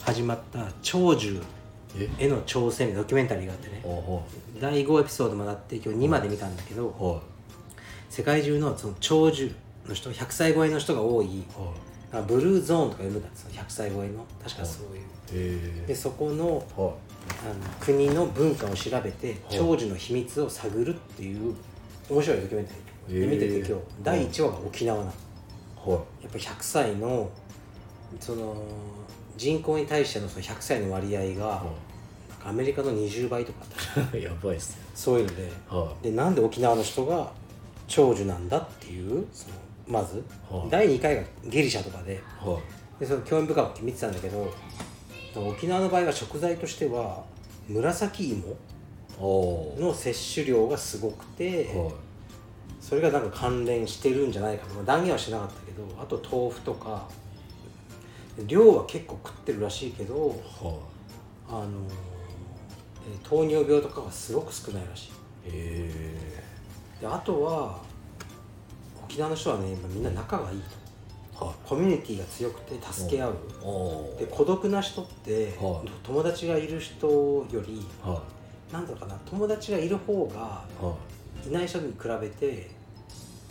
[0.00, 1.42] 始まった長寿
[2.18, 3.82] への挑戦ドキュメンタリーがあってね。
[4.60, 7.22] 第5エピソードまであって今日2まで見たんだけど
[8.08, 9.52] 世界中のその長寿
[9.88, 11.44] の人100歳超えの人が多い
[12.12, 14.24] あブルーゾーンとか読むんだってその100歳超えの。
[14.42, 15.82] 確かそういう。
[15.82, 16.94] へでそこのえは
[17.44, 21.54] あの国の文化を調べて長寿の秘密を探るっていう
[22.08, 22.72] 面白いドキュメンタ
[23.08, 23.20] リー。
[23.20, 25.10] で見てて今日第1話が沖縄なの。
[25.10, 25.90] い。
[25.90, 27.30] はやっぱ100歳の
[28.18, 28.56] その
[29.36, 31.36] 人口に対してのその100歳の割合がい。
[31.36, 31.64] は
[32.42, 33.58] アメリカの20倍とか
[33.96, 34.16] あった。
[34.16, 35.52] い やばいっすねそういうので。
[35.68, 37.30] はでなんで沖縄の人が
[37.86, 39.54] 長寿なんだっていうその
[39.90, 40.70] まず、はい。
[40.70, 43.00] 第2回がギリシャとかでいはい。
[43.00, 44.52] でその興味深く見てたんだけど
[45.34, 47.24] 沖縄の場合は食材としては
[47.68, 48.56] 紫芋
[49.18, 51.92] の摂取量がすごくて、はい。
[52.80, 54.74] それがなんか関連してるんじゃないかと。
[54.74, 57.08] まあ断言はしなかったけどあと豆腐とか
[58.46, 60.34] 量は結構食ってるらしいけどは
[61.48, 61.66] あの
[63.06, 65.10] えー糖尿病とかがすごく少ないらし
[65.46, 65.50] い。
[67.00, 67.78] であとは
[69.10, 70.62] 沖縄の人はね今みんな仲がいい
[71.36, 71.44] と。
[71.44, 71.54] はい。
[71.64, 73.34] コミュニティが強くて助け合う。
[73.62, 75.88] おで孤独な人って、はい。
[76.04, 78.22] 友達がいる人よりは
[78.72, 80.94] なんだろうかな友達がいる方がいは
[81.46, 81.50] い。
[81.50, 82.70] ない人に比べて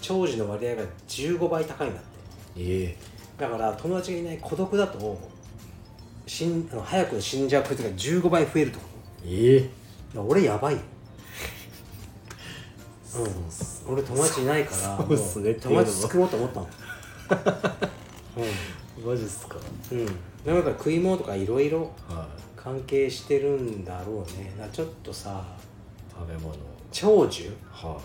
[0.02, 2.10] 長寿の割合が15倍高いんだって。
[2.58, 2.98] え
[3.38, 5.20] だから友達がいない孤独だと
[6.26, 8.84] 死ん早く死んじゃう率が15倍増えるってこ
[9.26, 9.62] ええ。
[9.62, 9.74] とだか
[10.20, 10.80] ら俺やばいよ。
[10.80, 10.86] そ
[13.18, 16.68] うっす俺友達いないから そうっすね友達作ろうと思ったの。
[19.06, 19.56] マジっすか。
[19.92, 20.00] うん。
[20.00, 20.06] うん
[20.46, 21.70] でもやっぱり食い物とかいろい。
[21.70, 24.54] ろは関係してるんだろうね。
[24.58, 26.56] だからちょっとさい食べ物。
[26.92, 27.52] 長寿？
[27.72, 28.00] は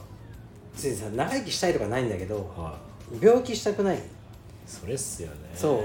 [0.74, 2.76] 別にさ長生きしたいとかないんだけどいは
[3.20, 3.24] い。
[3.24, 4.02] 病気したくない？
[4.66, 5.34] それっすよね。
[5.54, 5.84] そ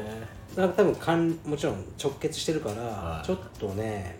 [0.56, 0.60] う。
[0.60, 3.26] なんか多分かんもちろん直結してるから、はい。
[3.26, 4.18] ちょっとね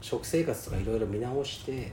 [0.00, 1.92] 食生活とかいろいろ見直してはい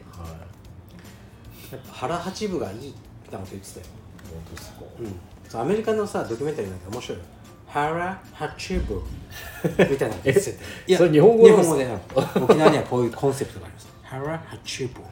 [1.76, 2.94] やっぱ腹八分がいいみ
[3.30, 3.86] たいなこと言ってたよ、
[4.32, 4.76] 本当ですか。
[5.00, 5.16] うん、
[5.50, 7.18] そうアメリカのさドキュメンタリーなんか面白い。
[7.18, 7.24] よ
[7.76, 9.02] 腹八分
[9.90, 10.58] みたいなの言ってて
[10.88, 13.88] えそれ日本語で本語でな沖縄にはこういうコンセプトがあります。
[14.02, 15.04] 腹八分。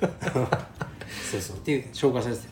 [1.30, 1.56] そうそう。
[1.56, 2.42] っていう紹介されて。
[2.42, 2.48] て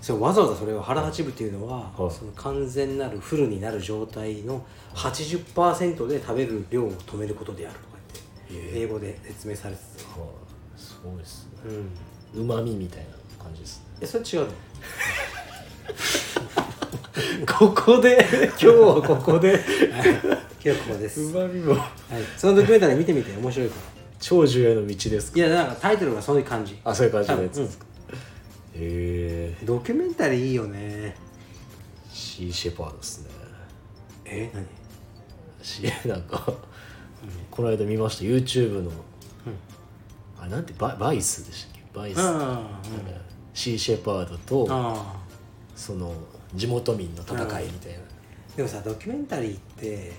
[0.00, 2.10] そうわざわざそれを腹八分っていうのは、はい。
[2.10, 4.64] その完全なるフルになる状態の
[4.94, 7.86] 80%で食べる量を止めることであるとか
[8.48, 10.28] 言って英語で説明されててはい。
[10.74, 11.50] そうですね。
[11.66, 11.90] うん
[12.34, 12.98] うまみみたい
[13.38, 13.84] な感じですね。
[14.00, 14.52] えそれ違うの？
[17.58, 18.18] ここで？
[18.50, 19.60] 今日はここで？
[20.62, 21.72] 今日ここです、まみも。
[21.74, 21.82] はい、
[22.36, 23.82] そのドキュメンタリー見てみて面白いから
[24.20, 25.38] 長寿への道ですか？
[25.38, 26.78] いやなんかタイトルがそういう感じ。
[26.84, 27.60] あそういう感じのやつ。
[27.60, 27.84] ですか
[28.74, 29.56] へえ。
[29.60, 31.16] うんドキュメンタリーいいよね。
[32.12, 33.30] シーシェパードですね。
[34.26, 34.66] え何？
[35.62, 36.52] し なんか、
[37.50, 38.24] この間見ました。
[38.24, 38.90] YouTube の、
[40.40, 42.18] あなんてババイスでしたバイス、
[43.54, 45.16] シーシェパードとあ
[45.74, 46.12] その
[46.54, 47.98] 地元民の戦いみたいな、
[48.56, 50.12] でもさドキュメンタリーって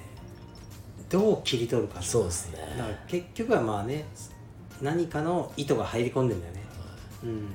[1.09, 2.57] どう切り取るかそうですね。
[2.77, 4.05] だから結局はまあね
[4.81, 6.63] 何かの意図が入り込んでんだよね。
[7.23, 7.47] うん。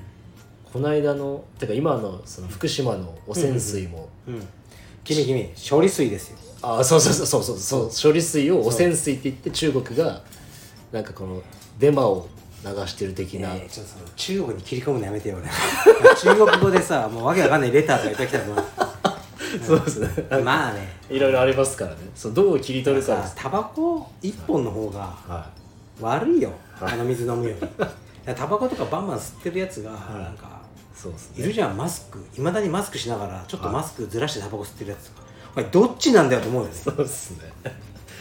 [0.71, 4.47] この間のてか今のその福島の汚染水も、うん。
[5.03, 6.37] 君君処理水ですよ。
[6.61, 7.89] あそうそうそうそうそう。
[7.89, 10.21] そう処理水を汚染水って言って中国が
[10.91, 11.41] なんかこの
[11.79, 12.27] デマを
[12.63, 15.47] 流してる的な、えーちょっとその中国に切り込むのやめてよ俺。
[16.15, 18.55] 中国語でさもうわけわかんないレターとか言ってきたらも
[19.65, 20.09] そうですね。
[20.31, 20.97] うまあね。
[21.09, 21.97] いろいろありますからね。
[22.15, 25.49] そうどう切り取るかタバコ一本の方がは
[26.01, 26.93] 悪いよ、はい。
[26.93, 27.67] あの水飲むより。
[28.35, 29.97] タバコとかバンバン吸ってるやつがな
[30.29, 30.59] んか
[30.95, 31.43] いそうですね。
[31.43, 32.23] いるじゃんマスク。
[32.37, 35.11] いまだにマスクしながらちょっとマスクずらしてタバコ吸ってるやつ
[35.55, 36.75] お前どっちなんだよと思うよね。
[36.75, 37.51] そうですね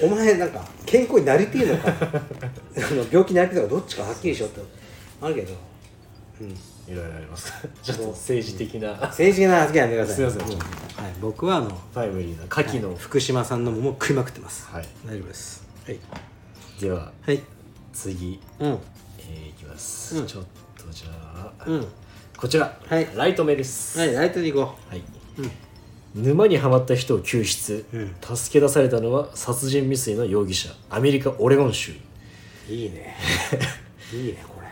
[0.01, 1.89] お前なんか健康になりてえのか。
[2.77, 4.61] あの病気になりてえのかどっちかはっきりしろって。
[5.23, 5.55] あるけど、
[6.41, 6.55] うん、い
[6.95, 7.53] ろいろあります。
[7.83, 8.91] ちょっと政治的な。
[8.93, 10.17] 政治的な発言やめてください。
[10.17, 10.57] すいません。
[10.57, 10.59] うん。
[10.59, 14.67] はい、僕はあのタイムリーな牡蠣の、福島産の桃を食いまくってます。
[14.67, 14.89] はい。
[15.07, 15.65] 大丈夫です。
[15.87, 15.99] はい。
[16.81, 17.43] でははい。
[17.93, 18.69] 次、うん。
[18.69, 20.27] えーいきます、うん。
[20.27, 20.45] ちょっ
[20.77, 21.87] とじゃあ、うん。
[22.37, 23.09] こちら、はい。
[23.15, 23.99] ライト目です。
[23.99, 24.13] はい。
[24.13, 25.03] ライトでいこはい。
[25.39, 25.51] うん
[26.17, 28.37] 沼にはまった人を救出、うん。
[28.37, 30.71] 助け出されたのは殺人未遂の容疑者。
[30.89, 31.93] アメリカオレゴン州。
[31.93, 33.15] ういいね。
[34.13, 34.67] いいねこれ。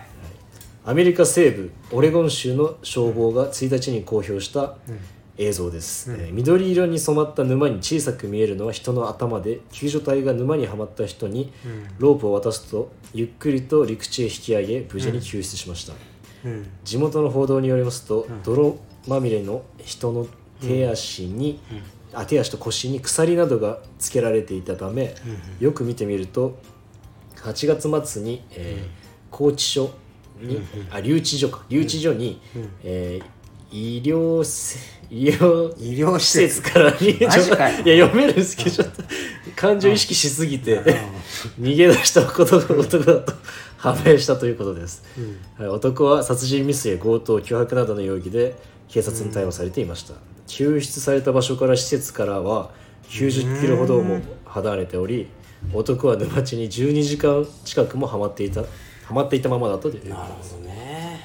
[0.87, 4.77] アメリカ西部オレゴン州の消防が1日に公表した
[5.39, 11.53] 映像です、えー緑色に染まった沼に小さく見えるのは人の頭で救助隊が沼にはまった人に
[11.99, 15.95] ロープを渡すとゆっくりと陸地へ引き上げ無事に救出しました、
[16.45, 16.67] うん。
[16.85, 18.77] 地元の報道によりますと、泥
[19.09, 20.27] まみれの人の
[20.61, 21.61] 手足に、
[22.13, 25.15] あ手足と腰に鎖などがつけられていたため、
[25.61, 26.59] よく見てみると
[27.37, 29.91] 8月末に、えー高知署
[30.41, 30.61] に、
[30.93, 31.65] あ留置所か。
[31.69, 32.41] 留置所に、
[32.85, 33.35] えー
[33.75, 34.79] 医療せ
[35.11, 37.25] 医療医療施施設設から逃げ
[37.91, 39.03] いや読めるんですけどちょっと
[39.57, 40.81] 感情意識しすぎて
[41.61, 43.33] 逃げ出したことが男だと
[43.77, 45.03] 判明したということです、
[45.59, 48.55] はい、男は殺人未遂や強盗脅迫などの容疑で
[48.89, 50.15] 警察に逮捕されていました、
[50.47, 52.71] 救出された場所から施設からは
[53.09, 55.29] 90キロほども離れており
[55.73, 58.67] 男は沼地に12時間近くもはまっていたは
[59.11, 60.09] まっていたままだったという。
[60.09, 61.21] なるほどね。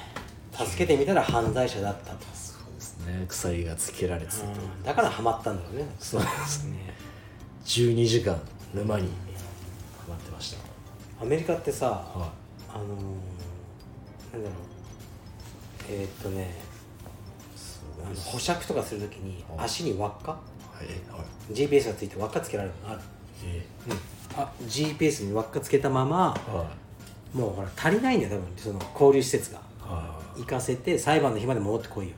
[0.52, 3.24] 助けてみたら犯罪者だったと、ですね。
[3.28, 4.50] 鎖がつけられてたと、う
[4.80, 5.86] ん、だからハマったんだろうね。
[5.98, 6.94] そうですね。
[7.64, 8.40] 12時間
[8.74, 9.08] 沼には
[10.08, 10.58] まってました、
[11.22, 12.32] アメリカってさは
[12.68, 12.88] あのー、
[14.34, 14.70] なんだろう。
[15.88, 16.54] えー、っとね
[18.14, 19.66] 保釈とかするときにはい。
[19.66, 20.38] 足に輪っか？
[20.82, 20.84] い。
[20.84, 21.20] はい。
[21.20, 23.00] はい GPS がついて輪っかつけられるのある、
[23.44, 23.66] え
[24.36, 26.64] あ GPS に輪っかつけたままーは
[27.34, 27.36] い。
[27.36, 28.52] もうほら足りないんだよ多分。
[28.56, 29.60] その交流施設が。
[29.80, 32.12] は行かせて裁判の日まで戻ってこいよ。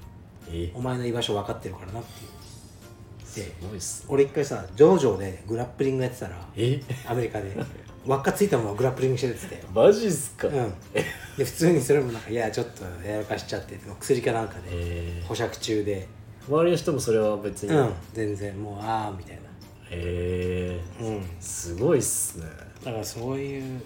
[0.51, 0.72] いえ。
[0.74, 3.26] お前の居場所分かってるからなっていう。
[3.26, 4.07] すでごいっすね。
[4.11, 6.80] 俺一回さ上場でグラップリングやってたらえ。
[7.07, 7.57] アメリカで
[8.07, 9.46] 輪っかついたままグラップリングしてるって。
[9.46, 10.74] てマジっすか、うん、
[11.36, 15.24] で普通にそれもなんかいやちょっとやらかしちゃって薬かなんかでえ。
[15.26, 16.09] 保釈中で。
[16.48, 17.92] 周りの人もそれは別に、うん。
[18.12, 19.38] 全然もうああみたい
[19.90, 20.80] え。
[21.00, 21.16] なうん。
[21.18, 22.46] ー、すごいっすね。
[22.84, 23.80] だからそういう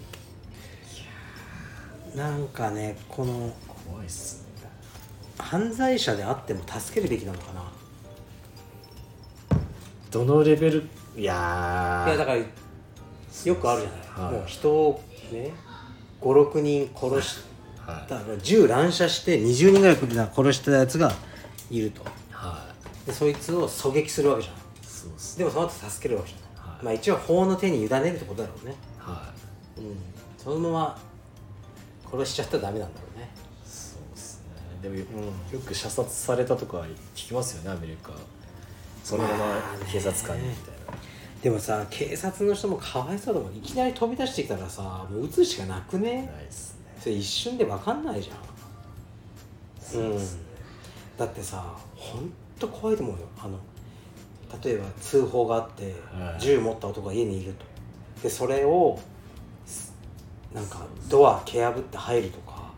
[2.15, 3.53] なんかねこの
[3.85, 4.47] 怖いっすね。
[5.37, 7.71] 犯罪者であっても助けるべきなのかな。
[10.09, 10.83] どのレベル？
[11.15, 12.09] いやー。
[12.09, 12.41] いやだから
[13.45, 13.89] よくあるじゃ
[14.21, 14.33] ない、はい。
[14.33, 15.51] もう人をね
[16.21, 17.39] 56人殺し
[17.79, 18.09] はい。
[18.09, 21.13] だから銃乱射して20人ぐらい殺したやつが
[21.69, 22.03] いると。
[22.31, 22.65] は
[23.05, 24.55] でそいつを狙撃するわけじゃん。
[24.55, 26.85] いそうっすでもその後助けるわけじゃない、はい。
[26.85, 28.75] まあ一応法の手に委ねるってことだろうね。
[28.99, 29.31] は
[29.77, 29.95] うん。
[30.37, 30.99] そのまま
[32.11, 33.29] 殺しちゃったらダメなんだろうね。
[33.65, 34.45] いそうですね。
[34.81, 35.01] でもよ,、
[35.53, 36.79] よく射殺されたとか
[37.15, 38.11] 聞きますよねアメリカ。
[39.03, 40.76] そのまま警察官みたいな、
[41.41, 43.55] でもさ警察の人もかわいそうだもん。
[43.55, 46.13] いきなり飛び出してきたらさもう撃つしかなくね？
[46.13, 46.97] ないっすね。
[46.99, 48.37] それ一瞬で分かんないじゃん。
[48.37, 48.47] うん
[49.79, 50.41] そうっすね。
[51.17, 53.27] だってさほんと怖いと思うよ。
[53.39, 53.59] あの
[54.63, 56.41] 例えば通報があって、はい。
[56.41, 57.65] 銃持った男が家にいると。
[58.23, 58.99] でそれを
[59.65, 59.93] す
[60.53, 62.71] なんかドア蹴破って入るとか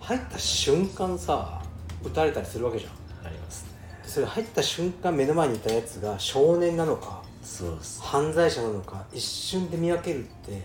[0.00, 1.62] 入った瞬間さ
[2.04, 2.92] 撃たれたりするわけじゃん。
[3.26, 3.70] ありますね。
[4.04, 8.02] それ入った瞬間目の前にいたやつが少年なのかそうっす。
[8.02, 10.62] 犯罪者なのか一瞬で見分けるって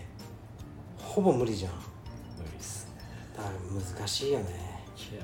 [0.98, 1.72] ほぼ無理じゃん。
[1.72, 3.02] 無理っすね。
[3.36, 3.54] だから
[3.98, 4.46] 難しいよね。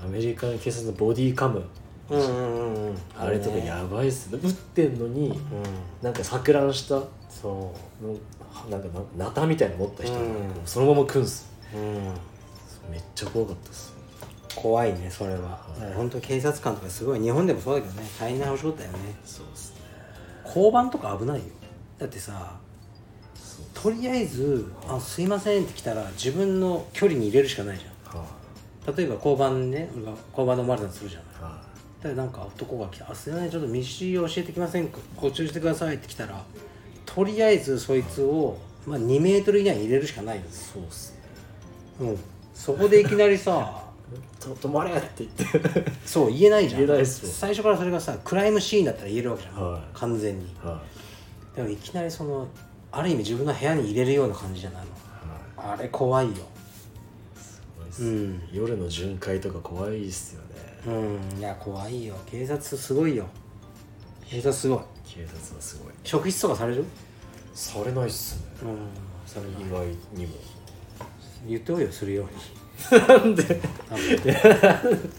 [0.05, 1.63] アメリカの警察のボディカム。
[2.09, 2.97] うんうんうんうん。
[3.19, 4.29] あれとかねやばいっす。
[4.29, 4.39] ね。
[4.43, 5.39] 撃ってんのにうん。
[6.03, 7.75] なんか錯乱したそ
[8.71, 8.89] なんか
[9.19, 10.27] なナタみたいなの持った人がうん。
[10.65, 11.49] そのまま来んす。
[11.75, 12.05] ううん。
[12.91, 13.95] めっちゃ怖かったっす。
[14.55, 15.67] 怖いねそれは。
[15.75, 18.99] だから本当警察官とかすごい日本でもそうだけどね大変なお仕事だよね。
[19.25, 19.66] そうっすね
[20.57, 21.45] 交番とか危ないよ。
[21.99, 22.57] だってさ
[23.75, 31.27] とりあえず「あすいません」って来たら自分の距離に入れるしかないじゃはん例えば交番ね俺が交番のマルだとするじゃない。
[31.41, 31.43] い。
[31.45, 31.63] は
[32.03, 34.99] だなんか男が来て「あすいませんちょっと道教えてきませんか？
[35.17, 36.43] ご注意してください」って来たら
[37.05, 40.49] とりあえずそいつを、まあ、2メートル以内に入れるしかないよね。
[40.49, 41.13] いそうっす
[42.01, 42.09] ね。
[42.09, 42.19] うん。
[42.55, 43.86] そこでいきなりさ
[44.41, 45.91] と止まれって言って。
[46.05, 46.87] そう言えないじゃん。
[46.87, 47.33] 言えないっすよ。
[47.33, 49.83] 最初からそれがさクライムシーンだったら言えるわけじゃん、はい。
[49.95, 50.47] 完全に。
[50.63, 50.83] は
[51.55, 52.47] でもいきなりその
[52.93, 54.89] ある意味自分の部屋に入れるような感じじゃないの。
[54.89, 55.79] いはい。
[55.79, 56.35] あれ怖いよ。
[57.77, 58.05] 怖いっす。
[58.05, 58.43] うん。
[58.53, 60.49] 夜の巡回とか怖いっすよね。
[60.87, 61.39] うん。
[61.39, 62.15] いや怖いよ。
[62.27, 63.27] 警察すごいよ。
[64.25, 64.81] 警察すごい。
[65.05, 65.93] 警察はすごい。
[66.05, 66.85] 職質とかされる？
[67.55, 68.43] されないっすね。
[68.63, 68.79] うん
[69.27, 70.35] それ意外にも。
[71.49, 72.31] 言っておいよするように
[72.91, 73.43] なんで？
[73.89, 75.11] 多分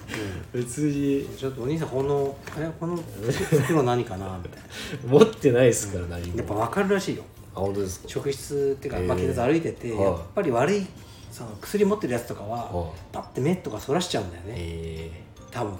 [0.53, 1.28] 別に。
[1.38, 4.39] ちょっとお兄さんこのえこの袋何かな？
[4.43, 4.62] みたい
[5.05, 6.38] 持ってないっすから何も。
[6.38, 7.24] なやっぱ分かるらしいよ。
[7.55, 8.08] あ本当ですか？
[8.10, 10.01] 職質っていうか、まあ、警察歩いてて、はい。
[10.01, 10.86] やっぱり悪い
[11.32, 12.91] その薬持ってるやつとかは、はい。
[13.12, 14.53] パッて目とかそらしちゃうんだよね。
[14.55, 15.12] え
[15.51, 15.74] 多分。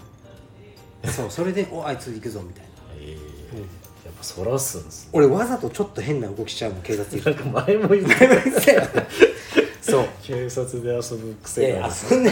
[1.06, 2.70] そうそれで「おあいつ行くぞ」みたいな。
[3.00, 3.56] ー、えー。
[3.56, 3.62] うん。
[4.06, 5.10] やっぱそらすんですね。
[5.14, 8.16] 俺わざとちょっと変な動きしちゃうの警察いるなんか前も言って
[9.82, 10.06] そう。
[10.22, 12.32] 警察で遊ぶい癖やいやがある遊んで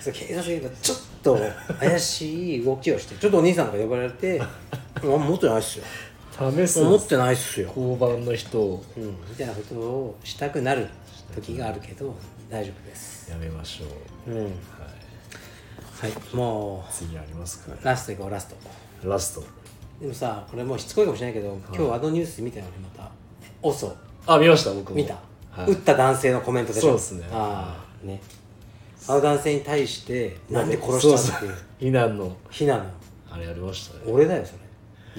[0.00, 1.38] そう警察いるからちょっと
[1.78, 4.48] 怪しい動きをしてちょっとお兄さんとか呼ばれて「あ
[5.02, 5.84] 持ってないっすよ。
[6.32, 6.82] 試す。
[6.82, 8.84] 持ってないっすよ」交番の人を。
[8.96, 10.88] うん、みたいなことをしたくなる
[11.34, 12.14] 時があるけど
[12.50, 13.30] 大丈夫です。
[13.30, 14.44] やめましょう、うん。
[14.44, 14.52] はい、
[16.02, 17.72] はいも次ありますか？
[17.72, 18.48] うラストいこうラス
[19.02, 19.08] ト。
[19.08, 19.44] ラスト。
[20.00, 23.10] でもさこれもうしつこいかもしれないけど今日あのニュース見たよ俺また。
[23.62, 24.96] オソあ見ました僕も。
[24.96, 25.16] 見た、
[25.52, 25.70] はい。
[25.70, 26.88] 撃った男性のコメントでしょ。
[26.88, 27.26] そうっすね。
[27.30, 28.20] ああね。
[29.08, 31.46] あの男性に対してなんで殺したのって
[31.84, 31.90] いう。
[31.90, 32.36] 避難の。
[32.50, 32.84] 非難の。
[33.30, 34.12] あれやりましたね。
[34.12, 34.58] 俺だよそれ。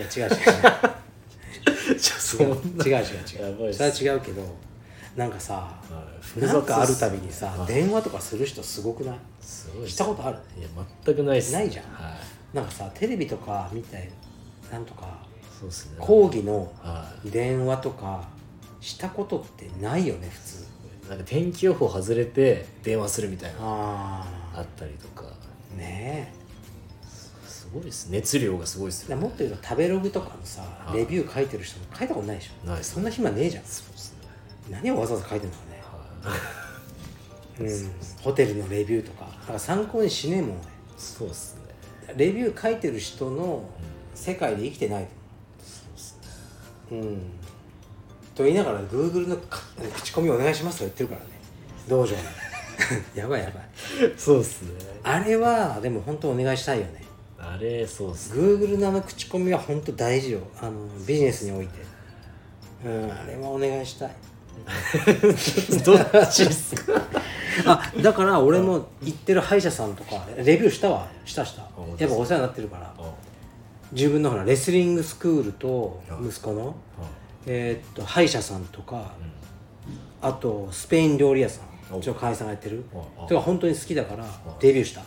[0.03, 0.39] いや違う違う。
[1.99, 2.85] じゃあそんな。
[2.85, 3.73] 違う違う違う。
[3.73, 4.41] それは違うけど
[5.15, 6.07] なんかさは
[6.37, 6.39] い。
[6.41, 7.67] なんかあるたびにさはい。
[7.67, 9.15] 電話とかする人すごくない？
[9.41, 10.37] すごいしたことある？
[10.57, 10.67] いや
[11.05, 11.85] 全くないっすないじゃん。
[11.85, 12.55] はい。
[12.55, 14.09] なんかさテレビとか見て
[14.71, 15.17] なんとか
[15.59, 15.95] そうっすね。
[15.99, 18.23] 講義のは電話とか
[18.83, 20.63] したことってないよね普通。
[21.07, 23.59] いなんか天気予報外れて電話するみたいな。
[23.61, 25.25] ああったりとか。
[25.27, 26.33] あね
[27.47, 28.07] すごいです。
[28.09, 30.97] 熱量がすごいですえよもっと言うと食べログとかのさはい。
[30.99, 32.67] レビュー書いてる人も書いたことないでしょ。
[32.67, 33.63] ないそんな暇ねえじゃん。
[33.63, 34.17] そうですね。
[34.69, 35.83] 何をわざわざ書いてるのかね。
[37.59, 37.71] はい。
[37.71, 37.91] うん。
[38.21, 39.25] ホテルのレビューとか。
[39.41, 40.57] だから参考にしねえもん
[40.97, 41.61] そうっすね。
[42.15, 43.63] 俺レビュー書いてる人の
[44.13, 45.09] 世界で生きてないと
[45.63, 46.17] そうっす
[46.91, 46.97] ね。
[46.99, 47.21] 思ううん
[48.35, 49.59] と言いながら Google のか
[49.95, 51.27] 口コミお願いしますとか言ってるからね。
[51.87, 52.17] 道場に
[53.15, 53.63] やばいやばい。
[54.17, 54.69] そうっすね。
[55.03, 57.03] あれはでも本当お願いしたいよね。
[57.37, 58.41] あれそうっすね。
[58.41, 60.39] Google のあの口コミは本当大事よ。
[60.59, 60.71] あの
[61.05, 61.79] ビジネスにおいて。
[62.85, 64.11] うんあれはお願いしたい。
[65.83, 67.01] どっちっすか？
[67.65, 71.07] あだから俺も行ってる歯医者さんとかレビューしたわ。
[71.25, 71.61] したした。
[71.97, 72.93] やっぱお世話になってるから。
[72.97, 73.13] あ。
[73.91, 77.03] 自分のほらレスリングスクールとはい息子のあ
[77.45, 79.11] えーっと歯医者さんとか
[80.21, 81.99] あとスペイン料理屋さんお。
[81.99, 82.85] うちの会員さんがやってる。
[82.95, 84.25] ああとか本当に好きだから
[84.61, 85.01] レビューした。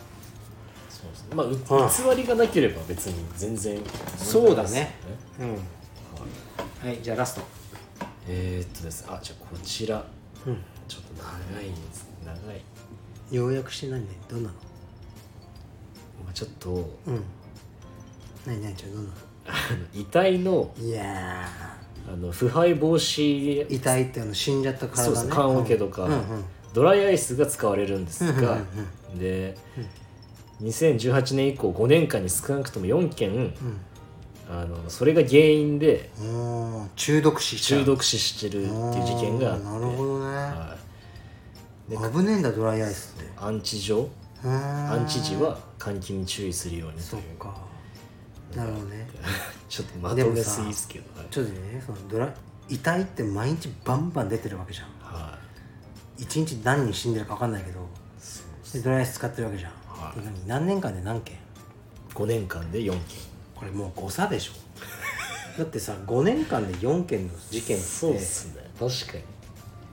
[0.91, 1.34] そうですね。
[1.34, 3.80] まあ偽りがなければ別に全然。
[4.18, 4.95] そうだね。
[5.41, 6.89] うん。
[6.89, 7.03] はい。
[7.03, 7.43] じゃあラスト。
[8.28, 9.07] えー、っとです。
[9.07, 10.05] ねあじゃあこちら。
[10.47, 10.57] うん。
[10.87, 12.09] ちょっと長いです。
[12.24, 12.61] 長い。
[13.30, 14.55] 要約して何ねどんなの？
[16.24, 16.70] まあちょっと。
[17.07, 17.24] うん。
[18.47, 19.12] 何何ちょどんな
[19.95, 20.53] 遺体の。
[20.53, 21.49] のいや
[22.09, 25.31] あの腐敗防止ー遺体ってあの死んじゃった体ね。
[25.31, 26.13] 棺桶とか、うん。
[26.13, 26.45] うん
[26.77, 28.59] ドライアイスが使われるんですが、
[29.19, 29.57] で、
[30.63, 33.55] 2018年以降5年間に少なくとも4件、
[34.47, 39.65] あのそれが原因でうんうん中毒死中毒死してるっていう事件があって。
[39.65, 40.77] なるほどね、は
[41.89, 41.97] い。
[42.13, 43.31] 危ねえんだドライアイスって。
[43.39, 44.11] アンチ状
[44.45, 47.39] アアンチ時は換気に注意するようにという。
[47.39, 47.55] か
[48.57, 49.09] なるほどね。
[49.69, 52.33] ちょっとまとめすぎですけどはいちょっとねそのドラ
[52.69, 54.87] 遺体って毎日バンバン出てるわけじゃん。
[55.01, 55.39] は
[56.19, 57.87] 一日何人死んでるか分かんないけど
[58.73, 60.21] でドライアイス使ってるわけじゃん、はい。
[60.21, 61.37] で何何年間で何件？
[61.37, 61.39] い、
[62.15, 63.01] 5年間で4件。
[63.55, 64.53] これもう誤差でしょ。
[65.59, 68.69] だってさ5年間で4件の事件ってそうっすね。
[68.79, 69.25] 確かに。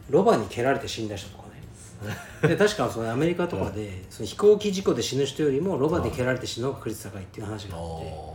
[0.10, 1.54] ロバに蹴られて死んだ人とかね。
[2.48, 8.06] で確かそのアメリカとかでその飛行機事故で死ぬ人よりもロバで蹴られて死ぬ方が確率高いっていう話があって。
[8.06, 8.33] だって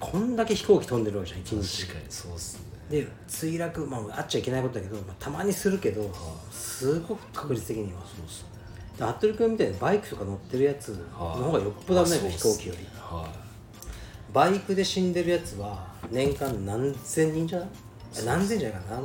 [0.00, 1.82] こんだけ飛行機飛んでるわけじゃん一日。
[1.86, 2.58] 確かにそうっす
[2.90, 3.00] ね。
[3.02, 6.10] で墜落まああっちゃいけないことだけど、まあ、たまにするけど
[6.50, 8.00] すごく確率的には。
[8.00, 8.48] そうっすね。
[8.98, 12.86] で服部君みたいにバイクとか乗ってるやつの方がよっぽど危ないから飛行機より。
[13.00, 13.28] は
[14.32, 17.68] バイクで死んでるやつは年間何千人じゃない？
[17.68, 19.00] あ何千じゃないかな？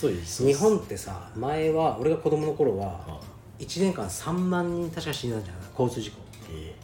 [0.00, 3.20] 日す本ってさ前は俺が子供の頃はは
[3.60, 5.62] 1年間3万人確か死んだんじゃない？
[5.78, 6.18] 交通事故。
[6.52, 6.74] いえ。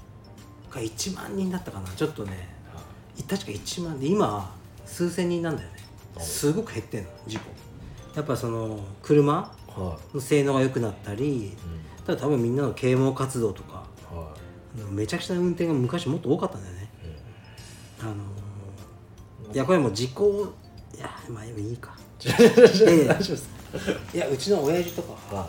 [0.71, 1.89] が1万人だったかな？
[1.89, 2.57] ちょっとね
[3.25, 4.55] 確か1万で今
[4.87, 5.77] 数千人なんだよね。
[6.21, 7.45] すごく減ってんの事故。
[8.17, 11.55] やっぱその車はの性能が良くなったりい、うん。
[12.05, 14.35] ただ多分みんなの啓蒙活動とかは
[14.91, 16.91] めちゃくちゃな運転が昔もっと多かったんだよね、
[18.01, 18.17] あのー
[19.55, 20.53] いやこれもう事故
[20.95, 21.97] いやまあいいか。
[22.21, 22.29] い、
[24.17, 25.13] いやうちの親父とか。
[25.37, 25.49] はか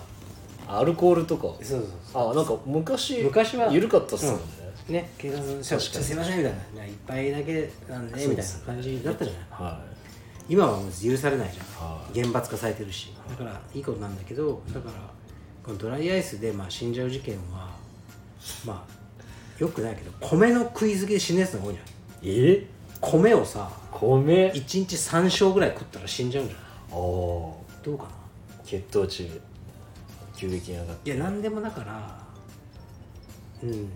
[0.68, 1.44] アルコールとか？
[1.44, 4.59] そうそうそあなんか昔昔は緩かったっすもんね、う
[4.90, 9.44] ね警察の人がすいませんみたいな「いや一杯だけなんで」みたいな感じだったじゃない。
[9.50, 9.82] は
[10.48, 13.14] 今はもう許されないじゃん、は厳罰化されてるし。
[13.30, 14.96] だからいいことなんだけどだから
[15.64, 17.70] このドライアイスでまあ死んじゃう事件は
[18.66, 21.80] まあよくないけど米の食いすぎで死ぬやつの方が多い
[22.24, 22.36] じゃん。
[22.36, 22.68] いえ？
[23.02, 26.66] 米をさ米？1日3升ぐらい食ったら死んじゃうんじゃない？
[27.00, 28.10] おどうかな？
[28.66, 29.30] 血糖値
[30.36, 31.12] 急激に上がって。
[31.12, 32.20] いや何でもだから
[33.62, 33.90] うん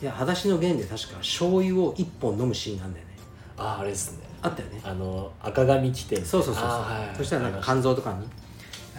[0.00, 3.12] いや裸足の弦で確か醤油を1本飲むシーンなんだよね。
[3.56, 4.18] ああれですね。
[4.42, 4.80] あったよね。
[4.84, 6.16] あの赤髪着て。
[6.24, 7.16] そうそうそうそう、はいはい。
[7.16, 8.26] そしたらなんか肝臓とかに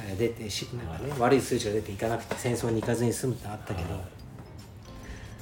[0.10, 3.90] えー出てしなんかね悪い数値が出ていかなくて戦争に行かずに済むってあったけど、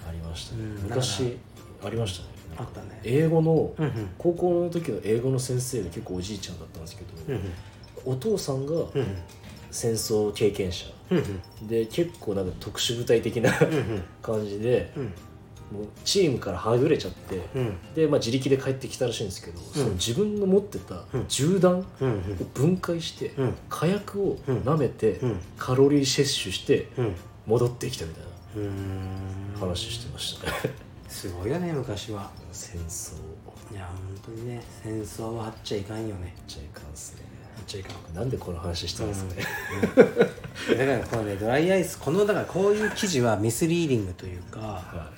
[0.07, 1.37] ありましたね、うん昔
[1.83, 2.29] ありましたね。
[2.57, 2.99] あったね。
[3.03, 4.09] 英語の、うんうん。
[4.17, 7.41] 高校の時の英語の先生が結構おじいちゃんだったんですけど、うん
[8.05, 9.07] お父さんがうんうん。
[9.69, 10.85] 戦争経験者。
[11.11, 11.67] うんうん。
[11.67, 14.03] で結構なんか特殊部隊的なうん。
[14.21, 15.13] 感じで、うん
[15.72, 17.78] もうチームからはぐれちゃって、うん。
[17.93, 22.22] で、まあ、自力で帰ってきたらしいんですけど、その自分の持ってた銃弾をうん。
[22.53, 23.55] 分解して、うん。
[23.70, 25.39] 火薬を舐めて、うん。
[25.57, 27.15] カロリー摂取してうん。
[27.45, 29.59] 戻ってきたみたいなうん。
[29.59, 30.74] 話してましたね。
[31.07, 32.30] すごいよね昔は。
[32.51, 33.13] 戦争。
[33.72, 33.86] いや
[34.26, 36.36] 本当にね戦争はあっちゃいかんよね。
[36.47, 37.22] じゃいかんっすね。
[37.57, 38.15] あっちゃいかん。
[38.15, 39.43] なんでこの話したんですかね、
[40.78, 45.11] だからこのねドライアイスこのだからこういう記事はミスリーディングというかは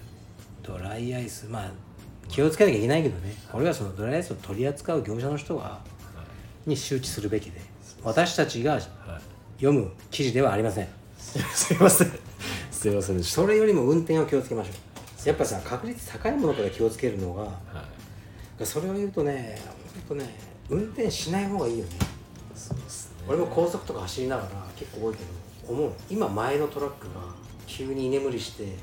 [0.69, 1.47] ドライアイス。
[1.47, 1.71] まあ
[2.27, 3.33] 気をつけなきゃいけないけどね。
[3.51, 5.79] これはそのドライアイスを取り扱う業者の人が
[6.67, 7.59] に周知するべきで。
[8.03, 8.79] 私たちが
[9.57, 10.87] 読む記事ではありません。
[11.17, 12.11] すいません。
[12.71, 13.17] すいません。
[13.17, 14.71] でしたそれよりも運転を気をつけましょ
[15.25, 15.27] う。
[15.27, 17.59] やっぱさ確率高いものから気をつけるのがは
[18.59, 18.65] い。
[18.65, 19.57] それを言うとね
[20.07, 20.35] 本当ね
[20.69, 21.91] 運転しない方がいいよね。
[22.55, 23.23] そうですね。
[23.27, 25.91] 俺も高速とか走りながら結構多いけど思う。
[26.09, 27.21] 今前のトラックが
[27.65, 28.75] 急に居眠りして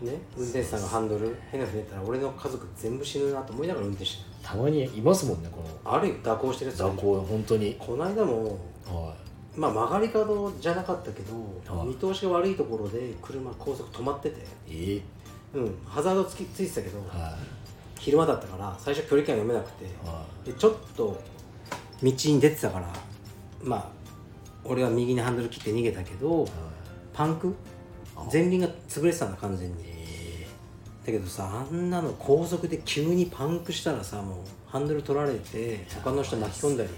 [0.00, 4.54] ね運転手さんがハンドル変なふうにやったら俺の家族全部死ぬなと思いながら運転してた。
[4.54, 7.76] まにいますもんねこのるあるよ蛇行してるやつ蛇行本当に。
[7.78, 9.16] この間もは
[9.56, 11.88] まあ曲がり角じゃなかったけど、はい。
[11.88, 14.40] 見通しが悪いところで車高速止まってて。
[14.68, 15.02] いえ。
[15.54, 17.36] うんハザードつきついてたけど、は
[17.98, 19.86] 昼間だったから最初距離感読めなくて。
[20.44, 21.20] でちょっと
[22.02, 22.92] 道に出てたから
[23.62, 23.88] まあ
[24.64, 26.50] 俺は右にハンドル切って逃げたけどいはい。
[27.14, 27.54] パンク
[28.32, 29.76] 前輪が潰れてたんだ完全に。
[29.86, 30.46] え
[31.04, 34.36] だけどさあんなの高速で急にパンクしたらさもう
[34.66, 36.90] ハンドル取られて他の人巻き込んだり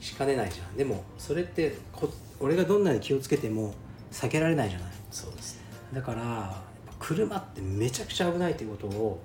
[0.00, 0.76] しかねないじゃん。
[0.76, 2.08] でもそれってこ
[2.40, 3.74] 俺がどんなに気をつけても
[4.10, 4.88] 避けられないじゃない。
[5.10, 5.62] そうですね。
[5.92, 6.62] だから
[6.98, 9.20] 車ってめちゃくちゃ危ないっていうことを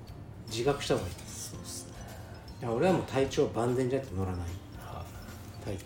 [0.50, 1.14] 自覚した方がいい。
[1.26, 1.94] そうですね。
[2.60, 4.40] いや俺はもう体調万全じゃなくて乗らない。
[4.78, 5.04] は
[5.64, 5.78] 体うん。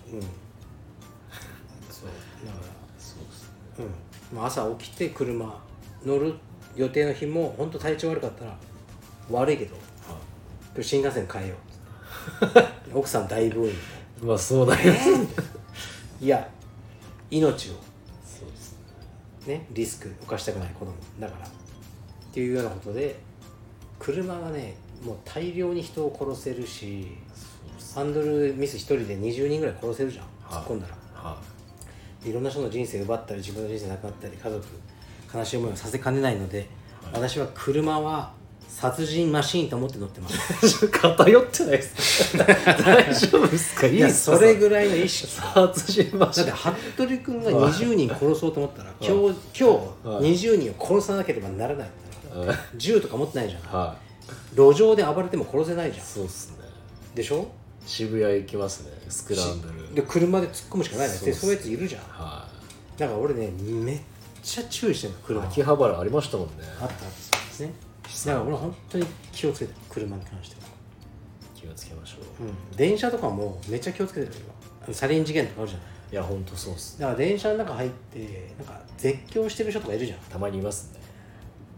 [1.91, 2.09] そう。
[2.45, 3.49] だからいそうですね。
[3.79, 5.63] うん朝起きて車
[6.05, 6.35] 乗る
[6.75, 8.57] 予定の日も本当体調悪かったら
[9.31, 9.77] 悪いけど
[10.75, 11.55] 今日新幹線変えよ
[12.95, 13.75] う 奥さん大病院
[14.23, 14.95] まあそうだよ、
[16.21, 16.49] いや
[17.31, 17.73] 命を。
[18.25, 18.77] そうです。
[19.47, 21.47] ねリスク犯したくない子供だから。
[21.47, 21.51] っ
[22.33, 23.19] ていうようなことで
[23.99, 27.09] 車はねもう大量に人を殺せるし
[27.95, 30.25] ハンドルミス一人で20人ぐらい殺せるじゃん。
[30.25, 30.95] はい突っ込んだら。
[31.21, 31.39] は
[32.25, 34.65] いろんな人の人生奪ったり自分の人生なくなったり家族
[35.35, 36.69] 悲しい思いをさせかねないので、
[37.13, 38.33] 私は車は
[38.69, 40.87] 殺人マシーンと思って乗ってます。
[40.87, 42.37] い 偏ってないです。
[42.39, 43.87] か 大丈夫ですか？
[43.87, 45.33] いいいやそれぐらいの意識。
[45.55, 49.69] 殺人マシだって服部君が20人殺そうと思ったら今日今
[50.05, 50.35] はい。
[50.35, 51.89] 日20人を殺さなければならない。
[52.35, 52.57] はい。
[52.77, 53.63] 銃とか持ってないじゃん。
[53.63, 53.97] は
[54.55, 56.07] 路上で暴れても殺せないじゃいん。
[56.07, 56.57] そうっすね。
[57.15, 57.47] でしょ？
[57.87, 58.93] 渋谷行きますね。
[59.09, 59.95] スクランブル。
[59.95, 62.03] で車で突っ込むしかないのそうそういうやついるじゃん。
[62.03, 62.49] は
[62.97, 64.01] だから俺ねめっ
[64.43, 65.45] ちゃ注意してるのい車。
[65.45, 66.53] 秋葉原ありましたもんね。
[66.81, 67.07] あったあったそ
[67.43, 67.53] うで
[68.11, 68.33] すね。
[68.33, 70.69] だから俺本当に気をつけてる車に関しては。
[71.55, 72.45] 気をつけましょう。
[72.45, 74.39] うん、電車とかもめっちゃ気をつけてるよ。
[74.87, 75.87] 今サリン事件とかあるじゃない。
[76.13, 77.01] いやほんとそうっすね。
[77.01, 80.19] だから電車の中入ってなんか絶叫してる人とかいるじゃん。
[80.31, 81.01] たまにいますね。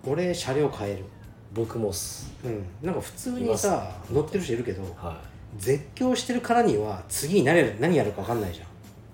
[0.07, 1.05] 俺車両変える。
[1.53, 2.33] 僕もっす。
[2.45, 2.65] うん。
[2.83, 5.21] なんか普通にさ乗ってる人いるけどは
[5.59, 8.67] 絶叫してるからには次に何やる何やるか分かんないじゃん。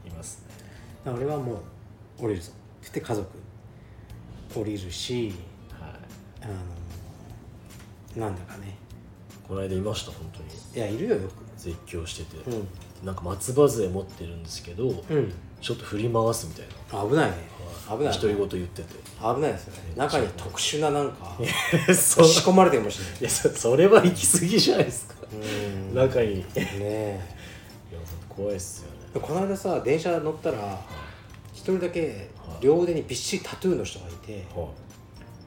[0.09, 0.55] いいますね。
[1.05, 1.61] だから俺はも
[2.19, 2.51] う降りるぞ。
[2.51, 3.29] って言って家族
[4.55, 5.33] 降りるし
[5.79, 5.91] はい。
[6.43, 6.47] あ
[8.17, 8.77] のなんだかね。
[9.47, 10.49] この間いました本当に。
[10.75, 12.51] いやいるよよ絶叫してて、く
[13.05, 16.67] なんか松葉杖持ってるんですけど、うん、うん、ちょっと振り回すみたい
[17.03, 17.09] な。
[17.09, 17.37] 危ないね。
[17.89, 18.89] 危ない独り言言ってて。
[19.21, 19.81] 危ないですよね。
[19.97, 21.37] 中に特殊ななんか
[21.93, 23.21] そ仕込まれてるかもしれない。
[23.21, 25.95] いやそそれは行き過ぎじゃないですか、うん。
[25.95, 26.41] 中に。
[26.41, 26.47] いやね
[26.81, 27.21] え
[28.29, 29.21] 怖いっすよね。
[29.21, 30.81] この間さ電車乗ったら
[31.53, 34.69] 一人だけ両腕にびっしりタトゥーの人がいては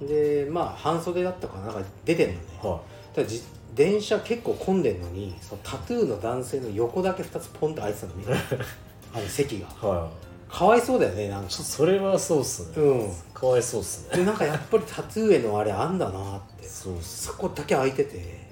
[0.01, 2.39] でまあ半袖だったからなんか出てんのね。
[2.63, 2.67] い。
[2.67, 2.81] は
[3.15, 3.41] ただじ
[3.73, 8.34] 電車結構混んでんのにそのタトゥーの男性の横だけ2つポンと開いてたの見た。
[9.15, 9.67] あの席が。
[9.67, 10.53] いはい。
[10.53, 11.49] かわいそうだよねなんか。
[11.49, 13.13] それはそうっすね、うん。
[13.34, 14.17] かわいそうっすね。
[14.17, 16.67] でなんかやっぱりタトゥーへのあれあんだなって。
[16.67, 18.42] そこだけ開いてて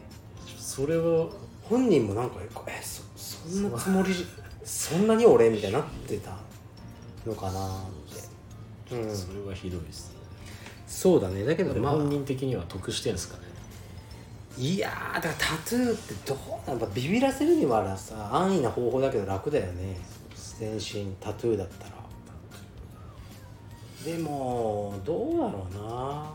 [0.74, 1.28] それは
[1.64, 4.26] 本人もなんかえそそんなつもりじ
[4.64, 6.32] そんなに俺みたいになってた
[7.28, 7.80] のかなっ
[8.90, 8.96] て。
[8.96, 9.14] うん。
[9.14, 10.16] それはひどいっすね、
[10.88, 11.44] そうだね。
[11.44, 13.44] だけどまあ本人的には得してんすかね。
[14.58, 19.98] いやーだからタトゥーってどうなんだビビらせるにはさ安易な方法だけど楽だよね。
[20.58, 21.92] 全身タトゥーだったら。
[24.06, 26.32] でもどうだろうな。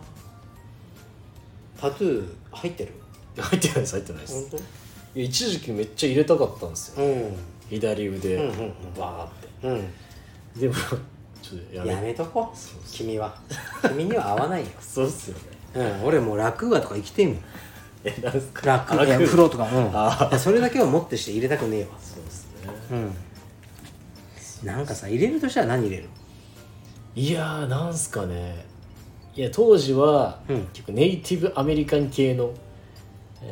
[1.81, 2.93] タトゥー入ってる？
[3.43, 4.57] 入ってないです入ってないです本当？
[4.57, 4.61] い
[5.23, 7.05] や一時期めっちゃ入れたかったんですよ。
[7.05, 7.37] うん。
[7.71, 8.73] 左腕、うんうんうん。
[8.99, 9.29] バーっ
[9.63, 9.69] て。
[9.69, 10.61] うん。
[10.61, 10.75] でも
[11.43, 13.35] ちょっとやめやめとこそうそう君は。
[13.89, 14.67] 君には合わないよ。
[14.81, 15.43] そうっすよね。
[16.01, 16.05] うん。
[16.07, 17.39] 俺もう楽話とか生きてんもん。
[18.05, 18.67] えなんすか？
[18.67, 19.65] 楽楽いや風呂とか。
[19.65, 19.91] うん。
[19.95, 21.89] あいやそれだけはもってして入れたくねえわ。
[22.01, 23.11] そうっすね。
[24.63, 24.67] うん。
[24.67, 26.09] なんかさ入れるとしたら何入れる？
[27.15, 28.65] いやーなんすかね。
[29.35, 30.67] いや当時は、うん。
[30.73, 32.66] 結構ネイティブアメリカン系の、えー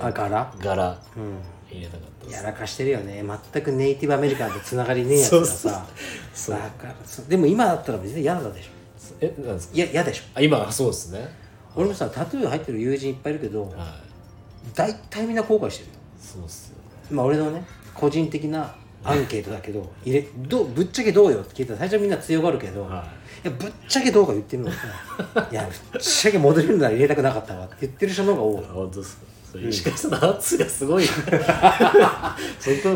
[0.01, 0.53] あ柄？
[0.59, 0.99] 柄。
[1.17, 1.39] うん。
[1.71, 3.25] 入れたかったやらかしてるよね。
[3.53, 5.87] 全くネイティブアメリカンとつながりねえやつがさ。
[6.35, 8.71] そうだからそうでも今だったら別に嫌だでしょ。
[9.21, 9.75] えなんですか？
[9.77, 10.23] いや嫌でしょ。
[10.35, 11.29] あ今そうですね。
[11.75, 13.73] 俺もさタトゥー入ってる友人いっぱいいるけどはい。
[14.75, 15.95] 大体みんな後悔してるよ。
[16.19, 16.85] そうっすよね。
[17.11, 17.65] まあ俺のね
[17.95, 23.05] 個人的なアンケートだけど入れどうぶっちゃけどうよって聞いたら最初みんな強がるけど、、は
[23.45, 23.49] い。
[23.49, 28.65] やぶっちゃけどうか言ってみるのさいやぶっちゃけ戻れるなら入れたくなかったわって言ってる人の方が多い。
[28.67, 31.05] 本当ですかそれ石川さんの圧がすごい。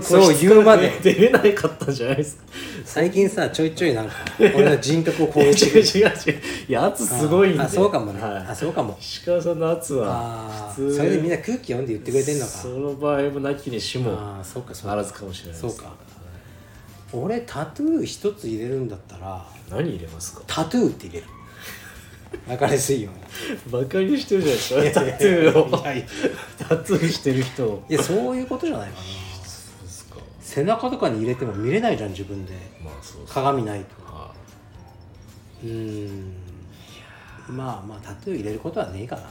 [0.03, 0.91] そう言うまで。
[1.01, 2.43] 出れないかったんじゃないですか。
[2.85, 5.85] 最近さちょいちょいなんか 俺の人格を攻撃てくる。
[5.85, 7.61] 違う違ういや圧すごいんで。
[7.63, 8.33] あそうかもね、はい。
[8.49, 8.97] あそうかも。
[9.01, 10.97] 石川さんの圧は普通。
[10.97, 12.51] それでみんな空気読んで言ってくれてんのか。
[12.51, 14.95] その場合もなきにしもああそうかそうか。
[14.95, 15.77] あらずかもしれないです。
[15.77, 15.93] そうか。
[17.13, 20.43] 俺タトゥー一つ入れるんだったら何入れますか？
[20.49, 21.27] タトゥーって入れる
[22.47, 23.11] 分かりやすいよ
[23.71, 25.01] バカにしてるじゃないですか。
[25.01, 25.81] タトゥーを。
[25.81, 26.07] いやいや。
[26.59, 27.85] タトゥーしてる人を。
[27.89, 29.03] いやそういうことじゃないかな。
[29.03, 29.05] そ
[29.81, 30.17] うですか。
[30.41, 32.53] 背中とかに入れても見れないじゃん自分で。
[32.83, 34.05] まあそうです鏡ないと。
[34.05, 34.33] は
[35.63, 36.33] うーん。
[37.49, 39.23] まあまあタトゥー入れることはねえかな。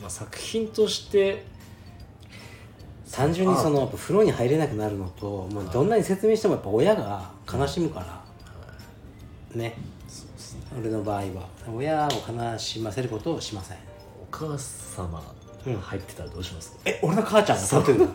[0.00, 1.44] まあ、作品として。
[3.12, 8.24] 単純にそのやっぱ風呂に入れなくなるのともうどんなに説明してもやっぱ親が悲しむから。
[9.52, 9.76] ね
[10.78, 11.48] 俺の場合は。
[11.72, 13.76] 親を悲しませることをしません。
[14.22, 15.22] お母様
[15.66, 15.76] うん。
[15.78, 16.72] 入ってたらどうします？
[16.72, 18.08] か、え俺の母ちゃんが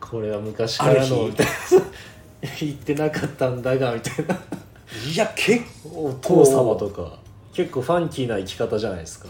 [0.00, 1.30] これは昔からの
[2.60, 4.34] 言ってなかったんだがみたいな。
[4.34, 7.18] いや結お父様とか。
[7.52, 9.28] 結構ファンキーな生き方じゃないですか。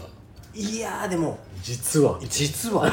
[0.53, 1.37] いやーでも。
[1.63, 2.19] 実は。
[2.29, 2.91] 実は。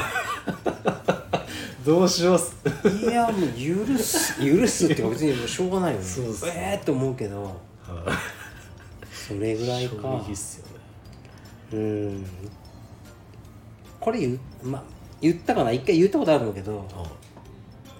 [1.85, 2.55] どうします？
[3.03, 6.05] いやもう許す許すっていうか別にもうしょうがないよね。
[6.05, 6.51] そうっすね。
[6.55, 7.55] ええー、って思うけど
[9.27, 9.95] それぐらいか。
[10.01, 10.71] 衝撃っすよね。
[11.73, 12.25] うん。
[13.99, 14.83] これ言うまあ
[15.21, 16.87] 言ったかな一回言ったことあると思うけど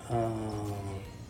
[0.10, 0.30] あー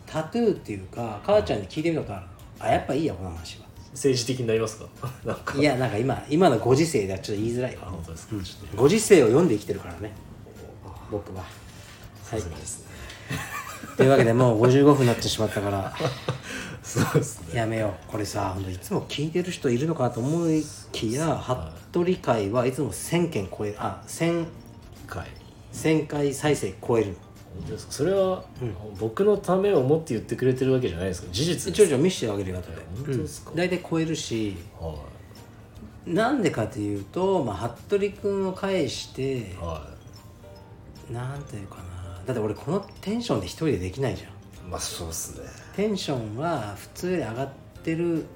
[0.06, 2.26] タトゥーっていうか母ちゃんに聞いてみたことある。
[2.60, 3.66] あやっぱいいやこの話は。
[3.92, 4.86] 政治的になりますか？
[5.24, 5.58] なんか。
[5.58, 7.84] いやなんか今今のご時世ではちょっと言いづらいわ。
[7.86, 8.76] あ本当ですか、ちょっと。
[8.76, 10.12] ご時世を読んで生きてるからね。
[11.10, 11.42] 僕は。
[12.22, 12.86] さすがですね
[13.96, 15.94] というわけでもう55分になってしまったから
[16.82, 17.58] そうですね。
[17.58, 18.10] やめよう。
[18.10, 21.36] これさいつも聞いてる人いるのかなと思いきや
[21.90, 23.76] 服部会はいつも1000件超える。
[23.78, 24.46] あ1000
[25.06, 25.26] 回。
[25.72, 27.16] 1000回再生超える。
[27.54, 27.92] 本当ですか？
[27.92, 28.44] それは、
[29.00, 31.28] 僕のためを思って言ってくれてるわけじゃないですか？
[31.32, 32.76] 事実ちょいちょい見せてあげるよ後で。
[32.96, 33.50] 本当ですか？
[33.50, 33.56] うん。
[33.56, 34.94] 大体超えるしは
[36.06, 37.56] なんでかというと、まあ、
[37.88, 39.54] 服部君を介してい。
[39.60, 39.88] は
[41.10, 41.82] なんていうかな
[42.26, 44.28] だって俺このテンションで一人でできないじゃん。
[44.28, 45.46] いまあそうっすね。
[45.76, 47.50] テンションは普通より上がっ
[47.84, 48.26] てる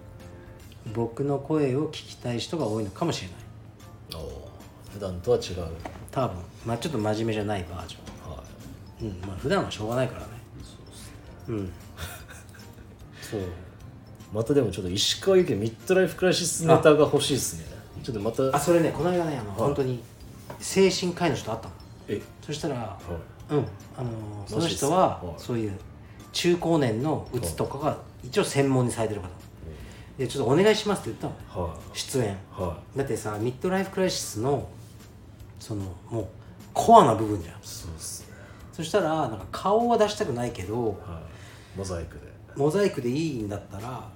[0.95, 4.25] 僕の声を聞きたい人が多いのかもしれない。
[4.25, 5.67] おー普段とは違う。
[6.11, 6.37] 多分。
[6.65, 10.27] まあちょっと真面目じゃないバージはョンうんまあ普段はしょうがないからね。
[11.49, 11.73] うん。
[13.21, 13.41] そう。
[13.41, 13.45] い
[14.33, 17.65] またでもちょっと石川由紀のミッドライフクライシスネタが欲しいですね。
[18.05, 20.01] ちょっとまたあそれねこの間ねあの、本当に
[20.61, 21.75] 精神科医の人と会ったの。
[22.09, 22.23] え？
[22.47, 23.59] そしたらはいうん。
[23.97, 24.11] あの
[24.47, 25.35] その人ははい。
[25.37, 25.73] そういう
[26.33, 29.29] 中高年のうつとかが一応専門にされてる方。
[30.19, 31.67] でちょっとお願いしますって言ったの。
[31.67, 32.33] は出演。
[32.33, 32.37] い。
[32.53, 34.69] はだってさミッドライフクライシスの
[35.59, 36.27] そのもう
[36.73, 37.55] コアな部分じゃん。
[37.57, 38.35] いそうっすね。
[38.73, 41.79] そしたらなんか顔は出したくないけどはい。
[41.79, 42.31] モザイクで。
[42.57, 44.09] モザイクでいいんだったら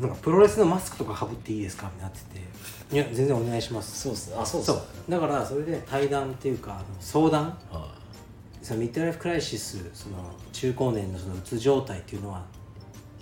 [0.00, 4.00] なんかプロレスのマスクとかかぶっていいですかってなってていや全然お願いします。
[4.02, 4.36] そうっすね。
[4.38, 5.10] あそうっすそねう。
[5.10, 7.94] だからそれで対談っていうかあの相談は
[8.64, 10.16] そのミッドライフクライシスその
[10.50, 12.46] 中高年のそのうつ状態っていうのは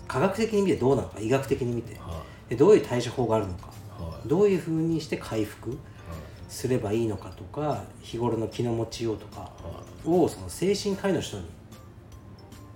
[0.06, 1.94] 科学的に見てどうなのか医学的に見て。
[1.94, 1.96] い。
[1.96, 3.70] はでどういう対処法があるのか。
[3.98, 4.28] いはい。
[4.28, 5.78] どういうふうにして回復はい。
[6.48, 9.50] すればいいのかとか日頃の気の持ちようとかは
[10.06, 10.08] い。
[10.08, 11.44] をその精神科医の人に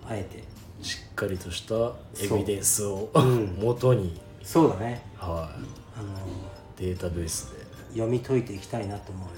[0.08, 0.42] あえて。
[0.82, 3.58] しっかりとしたエビデンスをうん。
[3.62, 5.02] 元に、そうだね。
[5.16, 5.50] は
[5.96, 7.64] あのい、データベースで。
[7.92, 9.28] 読み解いていきたいなと思う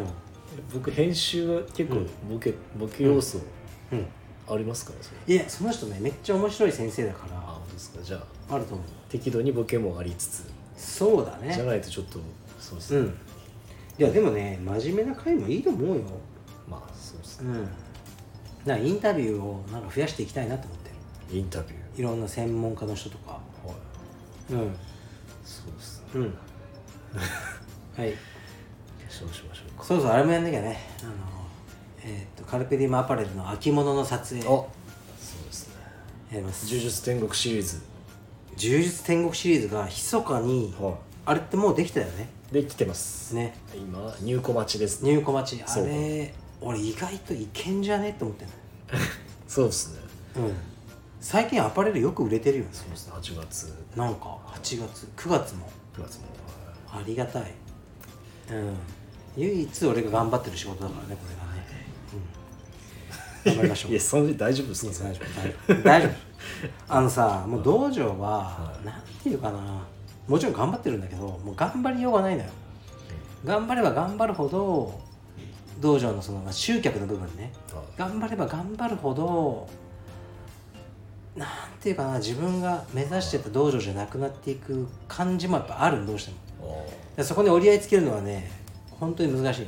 [0.00, 0.18] よね
[0.72, 2.00] 僕編集は結構
[2.30, 3.38] ボケ,、ボケ要素
[3.92, 4.06] うん、うん、
[4.54, 5.34] ありますからそれ。
[5.34, 8.02] いやその人ねめっちゃ面白い先生だかあら本当ですか？
[8.02, 8.16] じゃ
[8.50, 8.86] ああると思う。
[9.08, 10.50] 適度にボケもありつつ。
[10.76, 12.18] そうだじゃねないとちょっと
[12.60, 13.06] そうですね、うん。
[13.06, 13.10] い
[13.98, 16.02] やでもね真面目な回もいいと思うよ。
[16.68, 17.50] まあそうですね。
[17.50, 17.68] うん。
[18.64, 20.90] なんかインタビューをなんか増やしていきたいなと思って
[21.32, 21.38] る。
[21.38, 23.40] インタビュいろんな専門家の人とか。
[24.50, 24.64] ーはい。
[24.64, 24.74] うん。
[25.44, 26.06] そうですね。
[26.14, 26.34] うん。
[27.96, 28.14] はい。
[29.08, 29.47] そうしましょう。
[29.47, 29.47] か
[29.82, 30.78] そうそうあれもやんなきゃね。
[31.02, 31.12] あの
[32.04, 34.46] えーっとカルペディウムアパレルの秋物の撮影。
[34.46, 34.66] あそ
[35.40, 35.74] うですね。
[36.32, 36.66] やります。
[36.66, 37.80] 呪術天国シリーズ。
[38.56, 42.28] 柔術天国シリーズが密かにはあれってもうできたよね。
[42.50, 43.34] いできてます。
[43.34, 43.54] ね。
[43.74, 45.02] 今入庫待ちです。
[45.02, 45.62] ね入庫待ち。
[45.62, 48.48] あそうれ俺意外といけんじゃねって思ってん
[49.46, 50.00] そうですね。
[50.36, 50.56] のうん。
[51.20, 52.70] 最近アパレルよく売れてるよね。
[52.72, 53.12] そうですね。
[53.14, 53.74] 8月。
[53.96, 55.08] なんか8月。
[55.16, 55.70] 9月も。
[55.96, 56.26] 9月も。
[56.90, 57.52] ありがたい。
[58.50, 58.76] うん
[59.38, 61.66] 唯一俺が頑張ってる仕事だからねこれがね、
[63.46, 63.90] うん、頑張りましょう。
[63.92, 65.20] いやそんな大丈夫ですか大丈
[65.68, 65.82] 夫。
[65.82, 66.12] 大丈夫。
[66.88, 69.58] あのさ もう道場はなんていうかな。
[70.26, 72.50] もちろん頑張ってるんだけどもう頑張りようがないのよ。
[73.44, 75.00] 頑張れば頑張るほど
[75.80, 77.52] 道場のそのまあ集客の部分ね。
[77.72, 77.84] はい。
[77.96, 79.68] 頑張れば頑張るほど
[81.36, 81.48] なん
[81.80, 86.84] ていうかな自分が目指してた道場じゃなくなっていく感じもやっぱあるどうしても。
[87.22, 88.57] そこに折り合いつけるのはね
[88.98, 89.60] 本当に難しい。
[89.62, 89.64] ー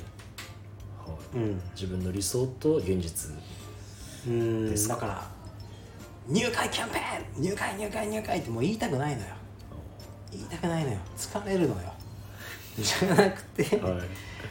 [1.11, 1.37] はい。
[1.37, 1.62] うん。
[1.74, 3.33] 自分の理想と現実
[4.26, 4.89] うん。
[4.89, 5.31] だから
[6.28, 7.43] 入会キャンペーン！
[7.43, 9.28] 入会入会入会ってもう言いたくないのよ。
[10.33, 10.99] 言いたくないのよ。
[11.16, 11.93] 疲れるのよ。
[12.78, 14.03] じゃなくて、はい。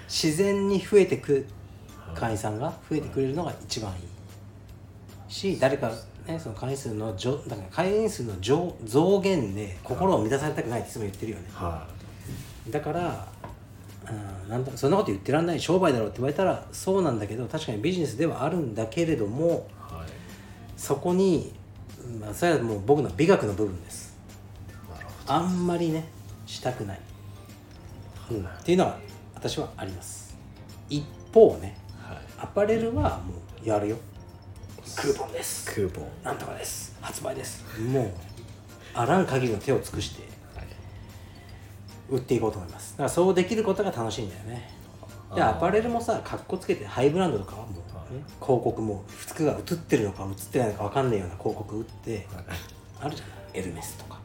[0.07, 1.45] 自然に増えてく
[2.15, 3.99] 会員さんが増えてくれるのが一番いい。
[5.31, 5.91] し誰か、
[6.27, 11.45] ね、その会員数の上だから会員数の上増減で心を満たされたくないっていつも言ってるよね。
[11.53, 11.87] は
[12.69, 13.27] だから
[14.11, 14.49] うん。
[14.49, 20.09] なんだそんなこと言ってらんない商売だろうって言われたらそうなんだけど確かにビジネスではあるんだけれどもいはい。
[20.77, 21.53] そこに、
[22.19, 24.17] まあ、それはもう僕の美学の部分です。
[25.27, 26.05] あんまりね
[26.47, 26.99] したくない、
[28.31, 28.97] うん、っていうのは
[29.35, 30.35] 私はあります。
[30.89, 32.23] 一方ねどはい。
[32.39, 33.33] アパレルはも
[33.63, 33.97] うやるよ。
[34.95, 35.71] クーポンです。
[35.71, 36.05] クーポン。
[36.23, 36.97] なんとかです。
[36.99, 37.63] 発売です。
[37.79, 38.11] もう
[38.95, 40.23] あらん限りの手を尽くして
[42.09, 42.93] 売っていこうと思います。
[42.93, 44.69] だからそうできることが楽しいんだよね。
[45.35, 47.67] でアパレルもさかっこつけてハイブランドとかはも
[48.11, 52.27] う、ね、広告も服が映ってるのか映ってないのか分かんないような広告打って
[52.99, 54.19] あるじゃないエルメスとか。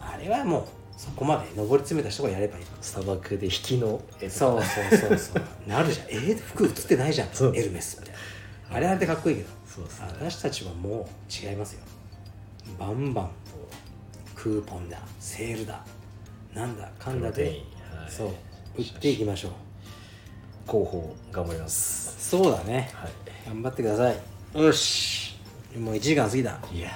[0.00, 0.64] あれはもう
[0.96, 2.64] そこまで上り詰めた人がやればいい。
[2.80, 5.42] 砂漠で引きの絵そうそうそうそう。
[5.68, 6.06] なるじゃん。
[6.08, 7.28] えー、服映ってないじゃん。
[7.54, 8.76] エルメスみたいな。
[8.76, 9.48] あれあれでかっこいいけど。
[9.48, 9.56] ね。
[10.30, 11.80] 私たちはもう違いますよ。
[12.78, 13.30] バンバン
[14.34, 14.98] クーポンだ。
[15.20, 15.84] セールだ
[16.56, 17.62] なんだかんだではい。
[18.08, 18.28] そう
[18.78, 19.50] 売っていきましょう。
[20.66, 22.30] 広報頑張ります。
[22.30, 22.90] そうだね。
[22.94, 23.06] は
[23.46, 24.62] 頑張ってください。
[24.62, 25.36] よし。
[25.78, 26.88] もう1時間過ぎたいいや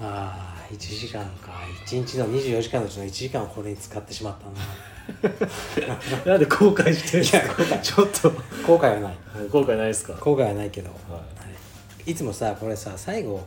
[0.00, 1.52] ああ1時間か。
[1.86, 4.52] 1日の24時間のうちの1時間をこれに使ってしまったな。
[6.24, 8.30] なんで後悔してるんですちょっと。
[8.64, 9.16] 後悔はない。
[9.50, 10.12] 後悔ないですか？
[10.14, 11.20] 後悔はないけど、、は
[12.06, 12.12] い。
[12.12, 12.14] い。
[12.14, 13.44] つもさこれさ最後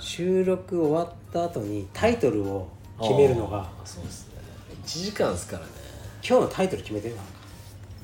[0.00, 2.68] 収録終わった後にタイトルを
[3.00, 3.68] 決めるのが。
[3.84, 4.34] そうですね。
[4.84, 5.72] 1時間ですからね。
[6.26, 7.30] 今日のタイトル決めてるなんか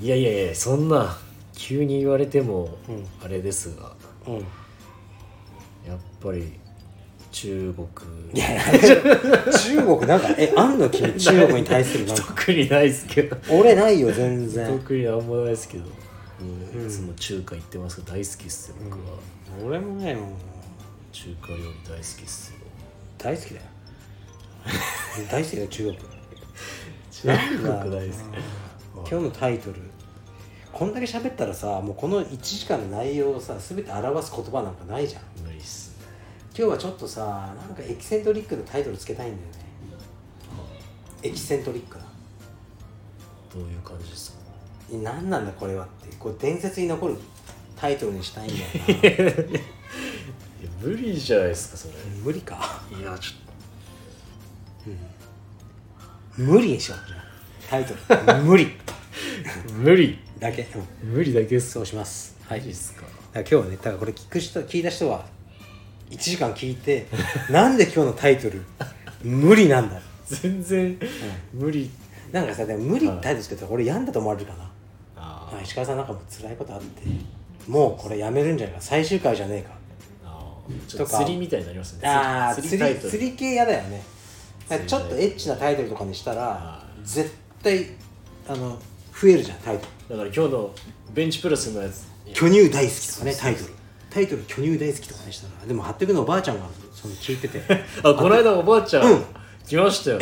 [0.00, 1.16] いやいやいやそんな
[1.54, 3.06] 急に言われてもうん。
[3.24, 3.92] あれですが、
[4.26, 4.34] うん。
[4.36, 4.40] や
[5.96, 6.58] っぱり
[7.32, 7.88] 中国。
[8.34, 8.62] いやいや
[9.52, 12.22] 中国なんかえあんの君中国に対するなんか。
[12.24, 13.36] 特にないですけど。
[13.50, 14.66] 俺ないよ全然。
[14.78, 15.84] 特になんもないですけど、
[16.74, 19.18] うん、いつも中華行ってますけど大好きっすよ僕は、
[19.64, 20.30] 俺もねもう
[21.12, 22.58] 中華料理大好きっすよ。
[23.18, 23.62] 大好きだよ
[25.30, 25.96] 大好きだよ中国。
[27.12, 28.14] 中国大好
[28.94, 29.80] 今日のタイトル。
[30.72, 35.22] こんだけ喋ったらさもうこの1時間の内容をさ全て表す言葉なんかないじゃん。
[35.22, 36.06] き無理っすね。
[36.56, 39.58] 今日はちょっとさなんかエキセントリックのタイトルつけたいんだよね。
[41.22, 42.04] エキセントリックな。
[43.52, 44.38] どういう感じですか？
[45.02, 46.14] 何なんだこれはって。
[46.16, 47.18] こう伝説に残る
[47.76, 49.40] タイトルにしたいんだよな。
[49.58, 51.94] いや無理じゃないですかそれ。
[52.22, 52.80] 無理か。
[52.98, 53.49] いやちょっ
[56.40, 57.20] 無理にしようじゃあ
[57.70, 57.94] タイト
[58.34, 58.42] ル。
[58.42, 58.66] 無理。
[58.66, 58.94] と
[59.74, 60.18] 無理。
[60.38, 60.66] だけ、
[61.02, 61.12] うん。
[61.12, 61.72] 無理だけっす。
[61.72, 62.36] そうします。
[62.46, 62.60] はい。
[62.60, 63.02] マジっすか。
[63.02, 65.24] だから今日はねだからこれ聞く人聞いた人は
[66.10, 67.06] 1時間聞いて
[67.48, 68.62] なんで今日のタイトル
[69.22, 70.98] 無理なんだ全然
[71.52, 71.90] 無理。
[72.32, 74.70] なんかさでも無理ってタイトルつけたら俺病んだと思われるかな、
[75.16, 77.02] ああ石川さんなんかもう辛いことあって
[77.68, 78.80] もうこれやめるんじゃないか。
[78.82, 79.70] 最終回じゃねえか。
[80.24, 80.46] あ
[80.88, 82.08] ちょっととか釣りみたいになりますね。
[82.08, 83.10] ああ釣り釣りタイトル。
[83.10, 84.02] 釣り系嫌だよね
[84.78, 87.86] ちょっとエッチなタイトルとかにしたらあ絶対
[88.48, 88.78] あの
[89.20, 90.16] 増えるじゃんタイトル。
[90.16, 90.70] だから今日の
[91.12, 92.08] ベンチプレスのやつ。
[92.32, 93.70] 巨乳大好きとかねタイトル。
[94.10, 97.62] タイトル巨乳大好きとかにしたらでも貼ってくのおばあちゃんがその聞いてて。
[98.02, 99.24] あこの間おばあちゃん、うん。
[99.66, 100.18] 来ましたよ。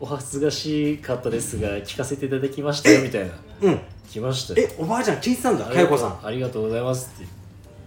[0.00, 3.32] お恥ずかしかったですが聞かせていただきましたよみたいな。
[3.62, 3.80] うん。
[4.10, 4.68] 来ましたよ。
[4.68, 6.18] えおばあちゃん聞いてたんだかよこさん。
[6.22, 7.26] ありがとうございますって。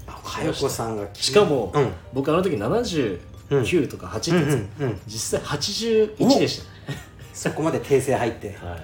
[0.08, 1.90] あかよこさんが聞いしかも、うん。
[2.14, 2.58] 僕あの時
[3.50, 5.02] 79とか8ってやつ、うんうんうん。
[5.08, 6.62] 実際81でし
[7.34, 8.50] そこまで訂正入って。
[8.60, 8.80] た、はい。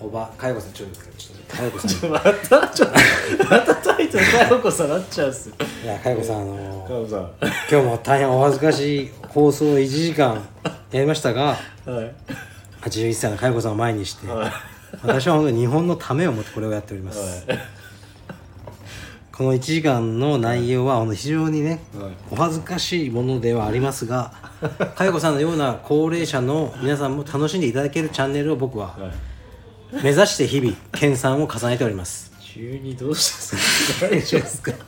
[0.00, 2.10] おばかよこさんちょっとちょっとかよこさん。
[2.10, 7.30] またちょっとまたタイトルかよこさんなっちゃうんすよいやかよこさんあのかよこさん
[7.70, 10.42] 今日も大変お恥ずかしい放送を1時間
[10.90, 12.14] やりましたがはい
[12.82, 14.52] 81歳のかよこさんを前にしてはい
[15.02, 17.58] 私は本当に日本のためを思ってこれをやっております、はい
[19.42, 22.12] この1時間の内容は非常にね、はい。
[22.30, 24.32] お恥ずかしいものではありますが
[24.94, 29.08] 佳代子さんのような高齢者の皆さんも楽しんでいただけるチャンネルを僕はは
[30.00, 30.04] い。
[30.04, 32.30] 目指して日々研鑽を重ねております。
[32.40, 34.70] 急にどうしたんですか？
[34.70, 34.80] どう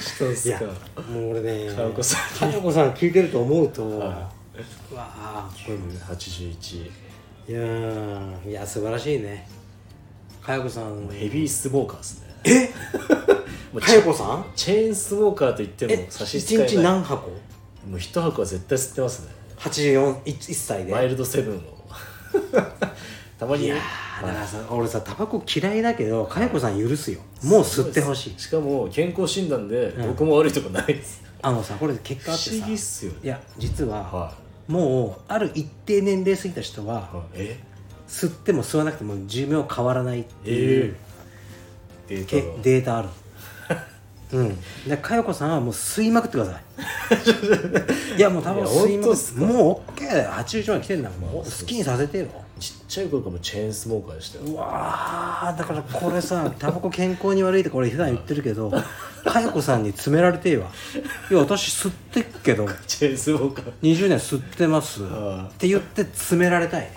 [0.00, 0.64] したんですか？
[1.10, 2.50] もう俺ね佳代子さん。
[2.50, 4.30] 佳代子さん聞いてると思うと、は
[4.92, 5.78] うわあこれ
[6.14, 6.82] 81
[7.48, 9.48] いやーいや素晴らしいね。
[10.42, 11.08] 佳代子さん。
[11.08, 12.70] ヘビースモーカーですねえ？
[13.72, 14.44] もう佳代子さん？
[14.56, 16.66] チェーンスモーカーと言ってもえ差し支えない。
[16.68, 17.28] 1日何箱？
[17.28, 20.92] もう一箱は絶対吸ってますね ?84 歳で。
[20.92, 21.60] マイルドセブンを。
[23.38, 23.66] たまに。
[23.66, 27.20] いやーだからさ俺さタバコ嫌いだけど佳代子さん許すよ。
[27.42, 28.40] もう吸ってほしい。
[28.40, 33.18] しかも健康診断でどこも悪いとこないです、あのさこれ結果あって不思さ議っすよね。
[33.24, 34.34] いや実は、は
[34.68, 37.60] もうある一定年齢過ぎた人は、い、はい、え？
[38.06, 40.94] 吸っても吸わなくても寿命変わらないっていう、えー、
[42.16, 43.08] デけータがデータある
[44.38, 44.56] うん。
[44.88, 46.60] で佳代子さんはもう吸いまくってください。
[48.16, 49.40] いやもう多分吸いまくっ本当っすか？
[49.40, 52.26] もう OK だよ81まで来てんだもう好きにさせてよ。
[52.60, 54.44] ちっちゃい頃からもうチェーンスモーカーでしたよ。
[54.44, 58.70] うわーだからこれさタバコ健康に悪いってこれ普段言ってるけど
[59.24, 60.66] 佳代子さんに詰められてえわ。
[61.30, 62.68] いや私吸ってっけど。
[62.86, 63.72] チェーンスモーカー。
[63.82, 65.00] 20年吸ってます。
[65.02, 65.04] っ
[65.58, 66.90] て言って詰められたい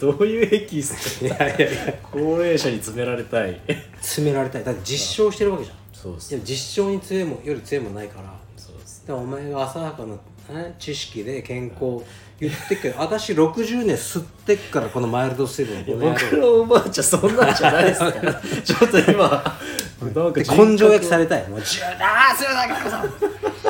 [0.00, 1.94] どういう駅っすかいやいやいや。
[2.12, 3.60] 高齢者に詰められたい。
[4.00, 4.64] 詰められたい。
[4.64, 5.76] だって実証してるわけじゃん。
[5.92, 8.32] そうですでも実証に強いもより強いもんないから。
[8.56, 10.04] そうですお前が浅はか
[10.52, 12.04] な、ね、知識で健康
[12.38, 19.58] 言ってっけど私60年吸ってっからこのマイルドセブンこの野郎僕のおばあちゃんそんなんじゃないですから ちょっと今
[20.00, 21.48] なんかで根性焼きされたい。
[21.48, 23.68] もうジューあーすいませんかよこさ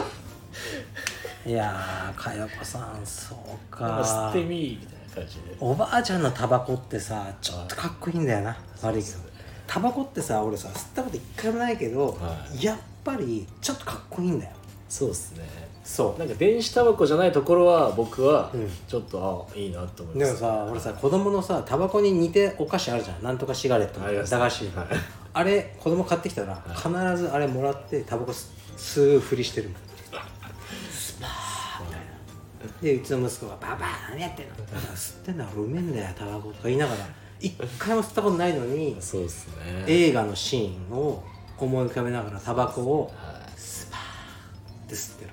[1.46, 8.56] んいやーかよこさんそうか吸ってみーみたいな感じでおばあちゃんのタバコってさちょっとかっこいいんだよな。
[8.82, 9.18] 悪いけど。
[9.66, 14.52] タバコってさ俺さ吸ったこと一回もないけど、はやっぱりちょっとかっこいいんだよ。
[14.88, 15.44] そうですね。
[15.84, 16.18] そう。
[16.18, 18.70] なんか電子タバコじゃないところは僕はうん。
[18.86, 20.26] ちょっとあいいなと思います。
[20.26, 23.22] でもさ俺さ子供のさタバコに似てお菓子あるじゃん。
[23.22, 24.86] なんとかシガレット駄菓子はい。
[25.34, 29.88] あれ子供買ってきたら必ずあれもらってタバコ吸吸うふりしてるもん
[32.80, 34.54] でうちの息子が「パパ何やってんの?」
[34.94, 37.06] 吸ってんだろうめえんだよタバコ」とか言いながら。
[37.40, 39.84] 一回も吸ったことないのにそうですね。
[39.86, 41.22] 映画のシーンを
[41.56, 44.00] 思い浮かべながらタバコをはスパー
[44.86, 45.30] って吸ってる。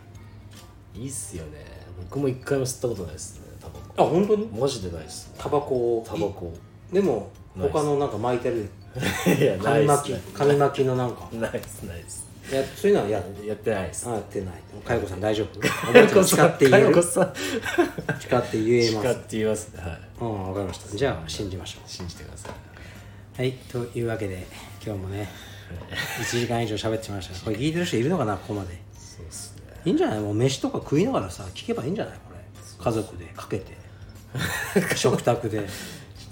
[0.95, 1.65] いいいっすよね。
[2.09, 4.45] 僕も一回も吸ったことないですねタバあ本当に？
[4.49, 5.35] コマジでないですね。
[5.39, 6.05] タバコを。
[6.05, 6.53] タバコ。
[6.93, 8.69] でも他のなんか巻いてる
[9.39, 11.27] いやないっ紙巻き紙巻きのなんか。
[11.33, 14.07] ないですないですやそういうのはややってないです。
[14.07, 14.55] あやってない。
[14.85, 15.59] かよこさん大丈夫？
[15.89, 16.91] おばあちゃん使って言える？
[16.91, 17.33] かよこさん。
[18.19, 19.07] 使って言えます。
[19.07, 19.99] 使って言いますねはい。
[20.21, 20.95] うんわかりました。
[20.97, 22.51] じゃあ信じましょ信じてください。
[22.51, 24.45] うはいというわけで
[24.85, 25.27] 今日もね
[26.21, 28.35] 1時間以上喋ってしましたこれ聞いてる人いるのかな？
[28.37, 28.79] ここまで。
[28.93, 29.63] そうですね。
[29.85, 30.19] いいんじゃない？
[30.19, 32.13] もう飯とか食いながらさ聞けばいいんじゃない？
[32.27, 32.39] これ。
[32.83, 33.75] 家族でかけて。
[34.95, 35.61] 食卓で。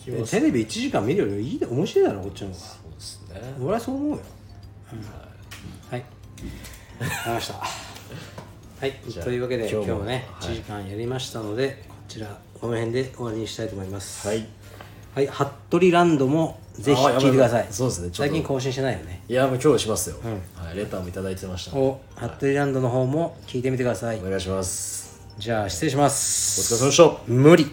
[0.05, 2.59] でテレビ1時間見るよりいいで面白いだろこっちの方が。
[2.59, 3.41] そうですね。
[3.61, 4.19] 俺はそう思うよ、
[5.89, 5.99] はい。
[5.99, 7.53] わかりました。
[7.53, 8.91] はい。
[9.23, 10.49] というわけで今今日もねはい。
[10.51, 12.27] 1時間やりましたので、こちら
[12.59, 14.27] この辺で終わりにしたいと思います。
[14.27, 14.45] はい。
[15.15, 15.27] はい。
[15.27, 17.67] 服部ランドもぜひ聞いてください。
[17.69, 18.09] そうですね。
[18.11, 19.23] 最近更新してないよね。
[19.29, 20.17] いやもう今日しますよ、
[20.55, 24.19] はい、レターもいただいてましたお服部ランドの方も聞いてみてください。
[24.19, 25.21] お願いします。
[25.37, 26.73] じゃあ失礼します。
[26.73, 27.33] お疲れ様でした。
[27.33, 27.71] 無理